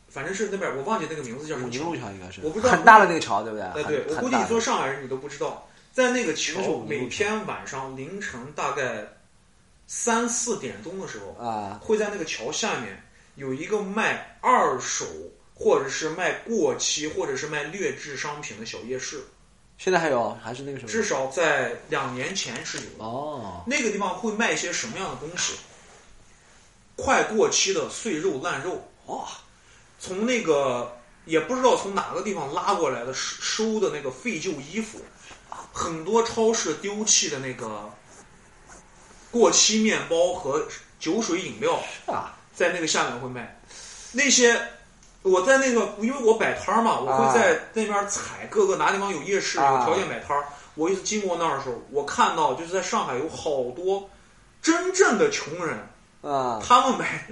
[0.09, 2.07] 反正是那边我忘记那个名字叫什么桥武宁路。
[2.07, 3.65] 桥应该是，我不知道很大的那个桥对不对？
[3.65, 9.07] 哎，对，我估计你做上海人你都不知道，在那个桥每天晚上凌晨大概
[9.87, 13.01] 三四点钟的时候，啊会在那个桥下面
[13.35, 15.05] 有一个卖二手
[15.53, 19.23] 或者是卖过期或者是卖劣质商品的小夜市，
[19.77, 20.91] 现在还有还是那个什么？
[20.91, 23.03] 至少在两年前是有的。
[23.03, 25.55] 哦那个地方会卖一些什么样的东西？
[26.95, 29.25] 快过期的碎肉烂肉，哇
[29.99, 34.99] 从那个也不知道从哪个地方拉过来的收收的那个废旧衣服，
[35.73, 37.91] 很多超市丢弃的那个
[39.29, 40.65] 过期面包和
[40.99, 43.61] 酒水饮料，是啊在那个下面会卖。
[44.11, 44.59] 那些
[45.21, 50.45] 我在那个，因为我摆摊儿嘛，我啊会在那边采各个哪地方有夜市、有啊条件摆摊儿。
[50.75, 54.09] 我一次经过那儿的时候，我看到就是在上海有好多
[54.61, 55.77] 真正的穷人，
[56.21, 57.27] 啊他们买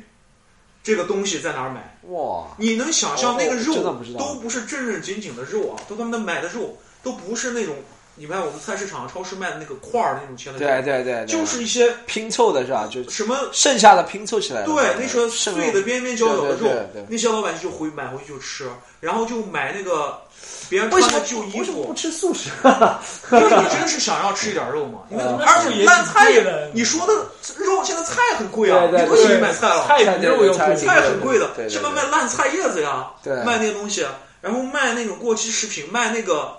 [0.87, 1.97] 这个东西在哪儿买？
[2.13, 3.83] 哇你能想象哦那个肉
[4.17, 7.75] 都不是正正经经的肉啊，都他妈的买的肉都不是那种
[8.17, 12.89] 你看我们菜市场、超市卖的那个块儿那种切的，对对对，就是一些拼凑的是吧？
[12.91, 14.67] 就什么剩下的拼凑起来的。
[14.67, 16.67] 对，那时候碎的边边角角的肉
[17.07, 18.67] 那些老百姓就回买回去就吃，
[18.99, 20.19] 然后就买那个
[20.67, 22.49] 别人为什么穿的旧衣为什么不，吃素食？
[23.31, 24.99] 因为你真是想要吃一点肉嘛。
[25.11, 27.13] 因为呃而且烂菜也你说的
[27.63, 30.75] 肉现在菜很贵啊，你不许买菜了，菜比肉要贵。
[30.75, 34.03] 菜很贵的什么卖烂菜叶子呀，对卖那些东西，
[34.41, 36.57] 然后卖那种过期食品，卖那个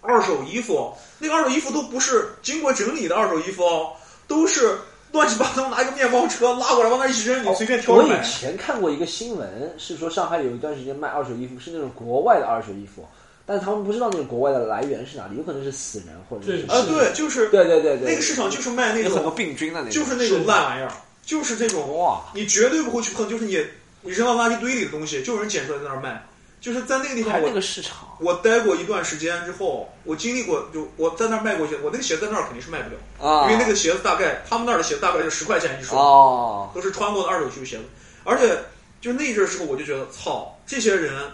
[0.00, 3.92] 二手衣服，那个二手衣服都不是经过整理的二手衣服哦，
[4.26, 4.78] 都是
[5.12, 8.22] 乱七八糟拿一个面包车拉过来往那一起扔，你随便挑我以买。
[8.22, 13.06] 前看过一个新闻，是说上海有一段时间卖二手衣服是那种国外的二手衣服，
[13.44, 20.92] 但是他们不知道那个国外的来源是哪里，有可能是死人或者是对啊，对，就是对对对对，那个市场就是卖那有很多种，病菌的那种，就是那种烂玩意儿，
[21.24, 23.58] 就是这种哇，你绝对不会去碰，就是你
[24.02, 26.24] 你扔到垃圾堆里的东西，就有人捡出来在那儿卖。
[26.60, 37.84] 就是在那个地方，我还有那个市场我待过一段时间之后，我经历过，就我在那儿卖过鞋，我那个鞋在那儿肯定是卖不了，啊，因为那个鞋子大概他们那儿的鞋子大概就十块钱一双，哦，都是穿过的二手球鞋子。
[38.24, 38.58] 而且
[39.00, 41.30] 就那阵儿时候，我就觉得，操，这些人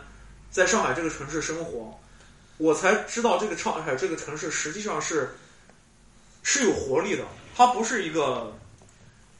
[0.50, 1.98] 在上海这个城市生活，
[2.58, 5.36] 我才知道这个上海这个城市实际上是
[6.42, 7.24] 是有活力的，
[7.56, 8.52] 它不是一个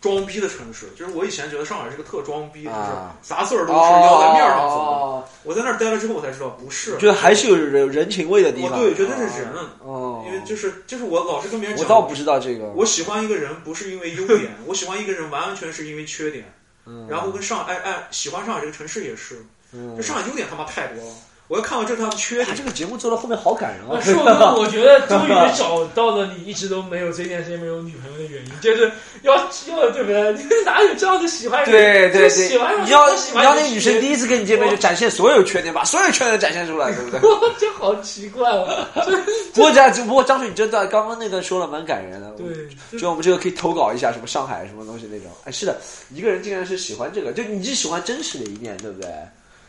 [0.05, 0.87] 装逼的城市。
[0.95, 4.83] 就是我以前觉得上海是个特装逼，就是啊啥事儿都是要在面儿上走的。
[4.83, 9.49] 哦，我在那儿待了之后，我才知道不是，觉得还是有人人情味的地方，我对觉得是人，
[9.83, 16.45] 哦，因为就是就是我老是跟别人讲，我倒不知道这个，我喜欢一个人不是因为优点， 我喜欢一个人完完全是因为缺点。
[16.87, 19.43] 嗯然后跟上哎哎，喜欢上海这个城市也是，
[19.73, 21.15] 嗯这上海优点他妈太多了。
[21.47, 24.01] 我要看到这是他的缺点，哇这个节目做到后面好感人啊！
[24.01, 28.91] 硕哥， 我觉得终于找到了你一直都没有这段时间没有女朋友的原因，就是
[29.21, 30.33] 要要对不对？
[30.33, 31.71] 你哪有这样的喜欢人？
[31.71, 37.21] 对对就喜欢对，上你要就喜欢你要那个女生人第一次跟你见面就展现所有缺点，把所有缺点展现出来，对不对？
[37.61, 38.67] 这好奇怪哦。
[39.53, 42.31] 不过这样，不过张水，你真的刚刚那个说了蛮感人的。
[42.39, 42.47] 对，
[42.91, 45.27] 就就我们这个可以投稿一下，什么上海什么东西那种。
[45.45, 45.77] 哎，是的，
[46.11, 49.11] 一个人竟然是喜欢这个，就你是喜欢真实的一面，对不对？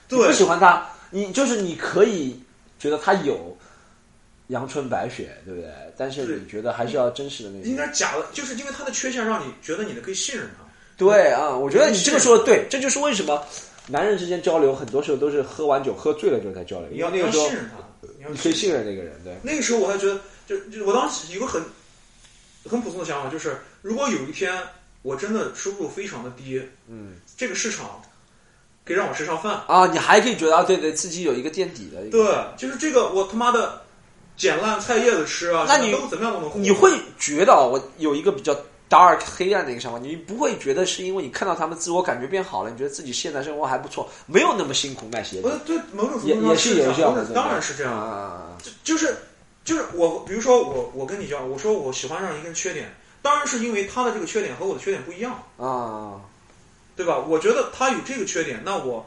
[0.08, 2.38] 你对不喜欢他，你就是你可以
[2.78, 3.58] 觉得他有
[4.48, 5.70] 阳春白雪，对不对？
[5.96, 7.74] 但是你觉得还是要真实的那应。
[7.74, 10.66] 该假的，就是因为他的缺陷让你觉得你的可以信任他。
[10.98, 13.42] 对啊，我觉得你这个说的对，这就是为什么
[13.88, 19.38] 男人之间交流很多时候都是喝完酒喝醉了之后才交流，你要那个时候信任他，你要你可以信任那个人，对。
[19.42, 21.62] 那个时候我还觉得，就就我当时有个很
[22.70, 24.54] 很普通的想法，就是如果有一天
[25.02, 28.02] 我真的收入非常的低，嗯这个市场
[28.86, 29.62] 可以让我吃上饭。
[29.68, 32.18] 啊，你还可以觉得啊，对对，自己有一个垫底的一个。
[32.18, 33.82] 对，就是这个我他妈的
[34.38, 36.60] 捡烂菜叶子吃啊，那你都怎么样都能活。
[36.60, 38.56] 你会觉得啊我有一个比较
[38.90, 47.92] dark 黑暗的一个想法，你不会觉得是因为你看到他们自我感觉变好了，你觉得自己现在生活还不错，没有那么辛苦卖鞋子，我对某种程也度上也是有这这样，的，当然是这样。
[47.92, 48.58] 啊。
[48.62, 49.16] 就就是
[49.64, 56.22] 就是我，比如说我我跟你讲，我说我喜欢上一个人缺点，当然是因为他的这个缺点和我的缺点不一样，啊，
[56.96, 57.18] 对吧？
[57.18, 59.06] 我觉得他有这个缺点，那我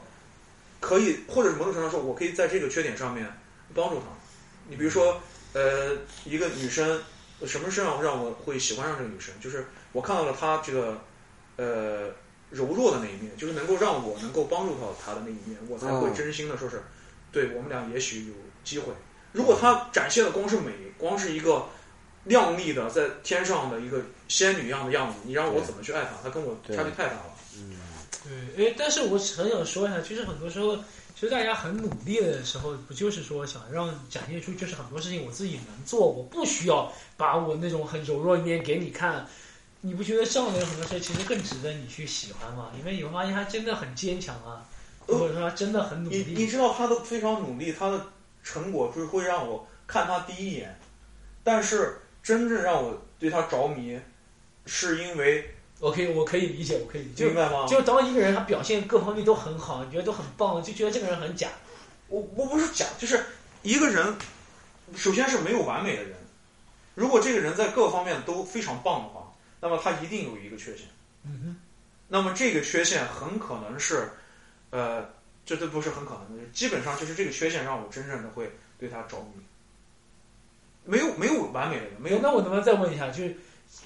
[0.80, 3.26] 可以，或者是某种程度上说，我可以在这个缺点上面
[3.74, 4.04] 帮助他。
[4.68, 5.20] 你比如说，
[5.54, 7.00] 呃，一个女生，
[7.46, 9.32] 什么事让让我会喜欢上这个女生？
[9.40, 11.00] 就是我看到了她这个
[11.56, 12.10] 呃
[12.50, 16.82] 柔弱的那一面，就是能够让我能够帮助到她的那一面，我才会哦真心的说是，
[17.32, 18.92] 对我们俩也许有机会。
[19.32, 21.66] 如果她展现的光是美，光是一个
[22.24, 26.10] 靓丽的在天上的一个仙女一样的样子，你让我怎么去爱她？
[26.22, 27.34] 她跟我差距太大了。
[27.56, 27.76] 嗯
[28.24, 30.76] 对，哎，但是我很想说一下，其实很多时候，
[31.14, 39.26] 其实大家很努力的时候，不就是说想让展现出，就是很多事情我自己能做，我不需要把我那种很柔弱一面给你看。
[39.80, 42.72] 你不觉得这样的很多事其实更值得你去喜欢吗？
[42.76, 44.66] 因为你会发现他真的很坚强啊，
[45.06, 46.46] 或者说他真的很努你你。
[46.48, 48.04] 知道他都非常努力，他的
[48.42, 50.76] 成果就是会让我看他第一眼，
[51.44, 51.96] 但是
[52.28, 53.98] 真正让我对他着迷，
[54.66, 55.50] 是因为
[55.80, 57.24] 我可以，我可以理解，我可以理解。
[57.24, 57.66] 明白吗？
[57.66, 61.48] 就当一个人他表现各方面都很好，你觉得都很棒，就觉得这个人很假。
[62.08, 63.24] 我我不是假，就是
[63.62, 64.14] 一个人，
[64.94, 66.12] 首先是没有完美的人。
[66.94, 70.86] 如果这个人在各方面都非常棒的话，那么他一定有一个缺陷。
[71.24, 71.56] 嗯哼
[72.08, 74.10] 那么这个缺陷很可能是，
[74.68, 75.08] 呃，
[75.46, 79.42] 这都不是很可能的，基本上就是这个缺陷让我真正的会对他着迷。
[80.88, 83.36] 没有没有完美的人，没有那我能不能再问一下，就是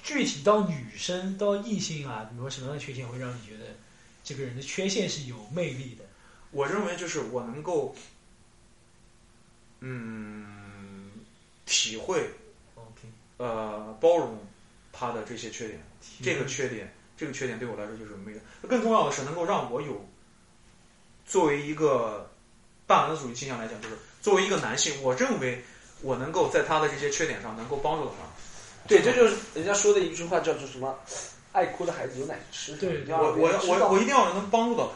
[0.01, 3.75] 具体到女生到异性啊，比如说什么样的缺陷会让你觉得
[4.23, 6.05] 这个人的缺陷是有魅力的？
[6.51, 7.93] 我认为就是我能够，
[9.81, 11.11] 嗯，
[11.65, 12.29] 体会
[12.75, 13.01] OK，
[13.35, 14.37] 呃包容
[14.93, 15.81] 他的这些缺点，
[16.21, 18.39] 这个缺点，这个缺点对我来说就是有魅力。
[18.69, 20.07] 更重要的是能够让我有
[21.25, 22.31] 作为一个
[22.87, 25.61] 大男子主义倾向来讲，就是作为一个男性，我认为
[26.03, 28.87] 我能够在他的这些缺点上能够帮助到他。
[28.87, 30.93] 对，这就是人家说的一句话，叫做什么？
[31.53, 32.75] 爱哭的孩子有奶吃。
[32.75, 34.91] 对我我我我一定要能帮助到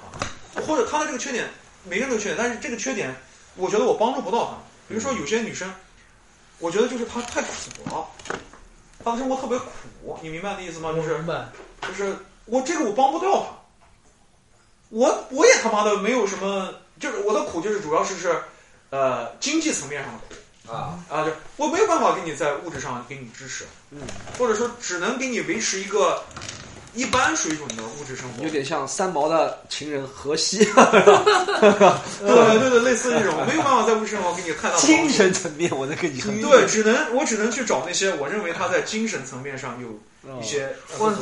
[0.53, 1.47] 他，或者他的这个缺点，
[1.83, 3.15] 每个人都有缺点，但是这个缺点，
[3.55, 4.57] 我觉得我帮助不到他。
[4.87, 5.71] 比如说有些女生，
[6.59, 7.47] 我觉得就是她太苦
[7.85, 8.07] 了，
[9.03, 10.91] 她的生活特别苦，你明白的意思吗？
[10.93, 11.47] 就是我明白。
[11.87, 13.47] 就是我这个我帮不掉她，
[14.89, 18.35] 我我也他妈的没有什么，就是我的苦就是主要是是，
[18.89, 20.33] 呃，经济层面上的苦。
[20.69, 24.01] 啊，啊，就我没有办法给你在物质上给你支持，嗯，
[24.37, 26.21] 或者说只能给你维持一个
[26.93, 28.49] 一般水准的物质生活有。
[28.49, 39.87] 点像三毛的情人荷西， 对对对，类似这种，没有办法在物质生活给你太大的帮助精神层面我能给你很对，只能我只能去找那些我认为他在精神层面上有
[40.41, 40.67] 一些。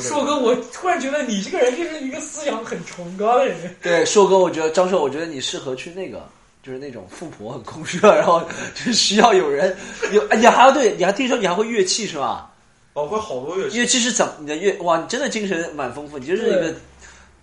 [0.02, 3.76] 硕哥，我突然觉得你这个人就是一个思想很崇高的人。
[3.82, 6.28] 对硕哥，我觉得张硕，我觉得你适合去那个。
[6.66, 8.41] 就是那种富婆很空热，然后
[8.74, 9.78] 就需要有人
[10.11, 12.51] 有，哎你还要对，你还听说你还会乐器是吧？
[12.93, 13.78] 哦，会好多乐器。
[13.78, 14.97] 乐器是怎么你的乐哇？
[14.99, 16.74] 你真的精神蛮丰富，你就是一个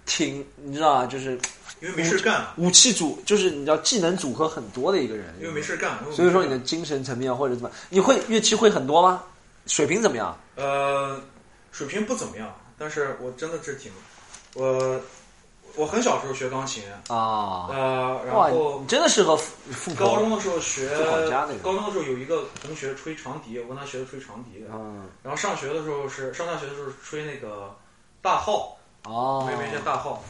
[0.06, 1.06] 挺你知道啊？
[1.06, 1.38] 就是
[1.80, 5.32] 因为没事干，武器组，就是你知道技能组合很多的一个人。
[5.40, 5.98] 因为没事干。
[6.10, 9.22] 所以说你的精神层面或者怎么，你会乐器会很多吗？
[9.66, 10.36] 水平怎么样？
[10.56, 11.20] 呃
[11.70, 13.92] 水平不怎么样，但是我真的是挺
[14.54, 15.00] 我
[15.76, 19.38] 我很小时候学钢琴，啊，呃，然，后你真的适合。
[19.98, 20.88] 高中的时候学
[21.30, 21.58] 家那个。
[21.62, 24.64] 高中的时候有一个同学吹长笛，我跟他学的吹长笛。
[24.70, 27.74] 嗯，然后上学的时候是上大学的时候是吹那个
[28.20, 30.22] 大号，哦，吹一些大号。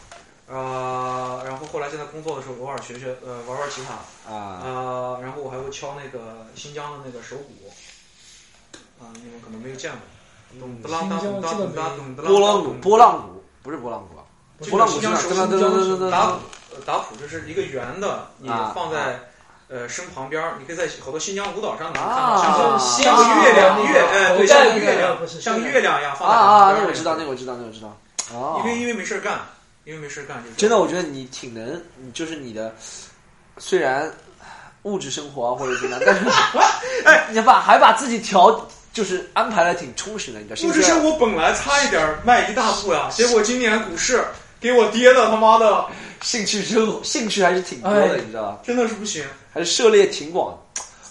[0.48, 3.94] 呃，然后后来现在工作的时候偶尔学学呃玩玩吉他，
[4.32, 7.72] 啊，呃，然后我还会敲那个新疆的那个手鼓，
[9.00, 14.16] 啊、你们可能没有见过，咚哒啦哒咚哒咚哒咚波浪鼓，波浪鼓不是波浪鼓
[14.62, 16.38] 啊，这波浪鼓个新疆手是吧噔噔噔噔噔噔打
[16.86, 19.20] 打谱就是一个圆的，你啊放在
[19.68, 27.96] 呃身旁边儿，你可以在好多新疆舞蹈上能看啊到，像像个月亮月，哎，对，像个月亮不，是像个月亮一样啊放在啊，旁边儿那我知道，那个我知道，那我知道。
[28.32, 29.40] 哦，因为因为没事儿干，
[29.84, 32.74] 因为没事儿干就真的，我觉得你挺能，你就是你的，
[33.58, 34.10] 虽然
[34.84, 36.24] 物质生活啊或者怎么样，但是
[37.04, 40.68] 哎，你把还把自己调，就是安排的挺充实的，你知道？
[40.68, 44.24] 物质生活本来差一点儿迈一大步呀，结果今年股市
[44.62, 45.84] 给我爹的他妈的
[46.22, 48.58] 兴趣生活 兴趣还是挺多的，哎你知道吧？
[48.62, 49.24] 真的是不行。
[49.52, 50.56] 还是涉猎挺广。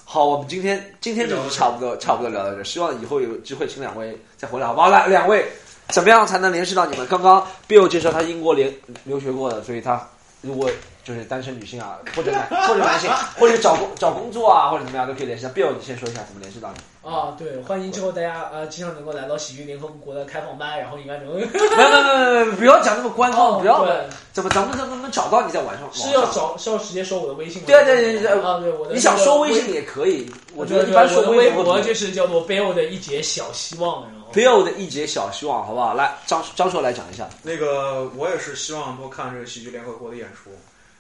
[0.06, 4.90] 好，我们今天今天就是差不多差不多聊到这，希望以后有机会请两位再回来，好不好？
[4.90, 5.46] 来，两位
[5.90, 7.06] 怎么样才能联系到你们？
[7.08, 8.72] 刚刚 Bill 介绍他英国留
[9.04, 10.02] 留学过的，所以他
[10.42, 10.70] 如果
[11.04, 15.72] 就是单身女性啊，或者男或者男性，或者找工找工作啊，或者怎么样都可以联系到 Bill。
[15.78, 16.80] 你先说一下怎么联系到你。
[17.04, 25.92] 啊，对，欢迎之后大家呃经常能够来到喜剧联合国的开放班，然后应该能没有没有没有没，不要讲那么官方，不要对，怎么咱们怎么能找到你在网上？
[25.92, 27.66] 是要找是要直接收我的微信吗？
[27.66, 35.96] 对对对对啊，对我的你想收微微信也可以，我觉得一般收我的微博博就是叫做 Bill 的一节小希望，然后 Bill 的一节小希望，好不好？
[35.96, 37.28] 来，张张硕来讲一下。
[37.42, 40.52] 那个我也是希望多看这个喜剧联合国的演出，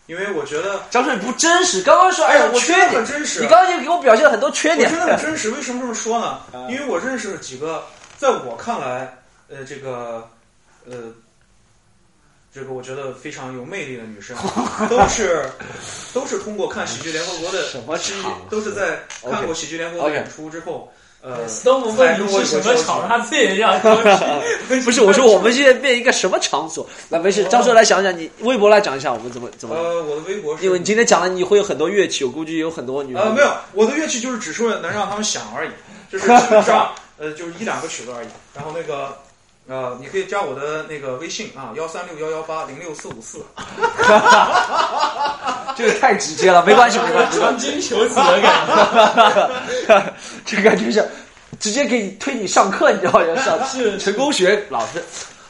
[0.08, 3.39] 因为我觉得张硕你不真实，刚刚说哎呀我缺点很，真实。
[3.41, 4.99] 你刚刚就给我表现了很多缺点我真。
[5.08, 5.49] 的很真实。
[5.52, 6.68] 为什么这么说呢啊？
[6.70, 7.84] 因为我认识了几个，
[8.18, 9.18] 在我看来，
[9.49, 10.28] 呃，这个，
[10.86, 11.14] 呃，
[12.54, 14.36] 这个我觉得非常有魅力的女生，
[14.89, 15.45] 都是
[16.14, 20.91] 都是通过看喜剧联合国的什么场都是在看过喜剧联合国的演出之后，
[21.22, 23.78] 呃， Stone 问你是什么场，他自己也要
[24.84, 26.88] 不是，我说我们现在变一个什么场所？
[27.09, 29.76] 那，没事，张硕来想想，你微博来讲一下，我们怎么怎么？
[29.76, 33.15] 呃，我的微博是因为你今天讲了，你会有很多乐器，我估计有很多女。
[33.15, 35.69] 呃，没有，我的乐器就是只是能让他们想而已，
[36.11, 38.28] 就是 基本上呃就是一两个曲子而已。
[38.55, 39.15] 然后那个
[39.72, 43.41] 呃，你可以加我的那个微信啊，幺三六幺幺八零六四五四。
[45.78, 47.39] 这个太直接了，没关系，没关系。
[47.39, 50.13] 长金求子的感觉。
[50.45, 51.09] 这个感觉是
[51.57, 53.22] 直接给你推你上课，你知道吗？
[53.38, 55.01] 上是成功学老师。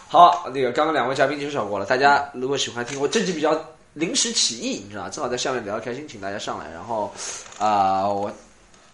[0.07, 3.59] 好，那个刚刚两位嘉宾介绍过了，大家如果喜欢听，我这集比较
[3.93, 6.69] 临时起意，你知道，正好在下面聊得开心，请大家上来。
[6.71, 7.11] 然后
[7.57, 8.31] 啊、我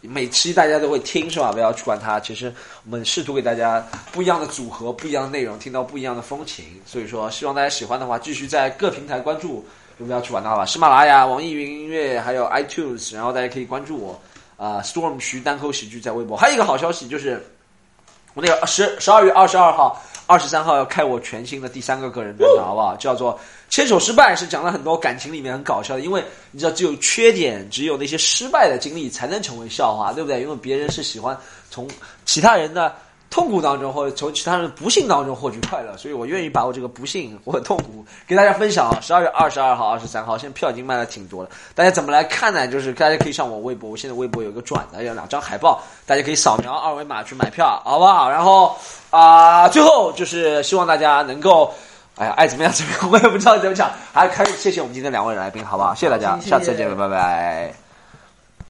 [0.08, 1.52] 每期大家都会听是吧？
[1.52, 2.20] 不要去管它。
[2.20, 2.54] 其实
[2.86, 6.66] 我们试图给大家不一样的组合、不一样的内容，听到不一样的风情。
[6.86, 9.66] 所以说，希望大家喜欢的话，继续在各平台关注。
[10.00, 14.22] 就不要去玩它了，喜马拉雅、网易云音乐还有 iTunes，然后大家可以关注我
[14.56, 16.38] 啊、s t o r m 徐单口喜剧在微博。
[16.38, 17.44] 还有一个好消息就是，
[18.36, 22.96] 我那个十十二月二十二号、二十三号要开我全新的第三个个人专场，好不好？
[22.98, 23.34] 叫做
[23.70, 30.42] 《牵手失败》，是讲了很多感情里面很搞笑的，因为你知道，只有缺点，只有那些失败的经历才能成为笑话，对不对？
[30.42, 31.38] 因为别人是喜欢
[31.70, 31.88] 从
[32.26, 32.94] 其他人的。
[33.30, 38.90] 痛苦当中，或者从其他人的不幸当中获取快乐，所以我愿意把我这个不幸或者痛苦给大家分享。
[39.02, 41.50] 十二月二十二号、二十三号，现在票已经卖的挺多了。
[41.76, 42.66] 大家怎么来看呢？
[42.70, 48.30] 就是大家可以上我微博，我现在微博有一个转的，有两张海报，大家可以扫描二维码去买票，好不好？
[48.32, 48.74] 然后
[49.10, 51.74] 啊、最后就是希望大家能够，
[52.18, 53.92] 哎呀，爱怎么样怎么样，我也不知道怎么讲。
[54.14, 55.94] 还开始谢谢我们今天两位来宾，好不好？
[55.94, 57.87] 谢谢大家，谢谢下次再见，拜拜。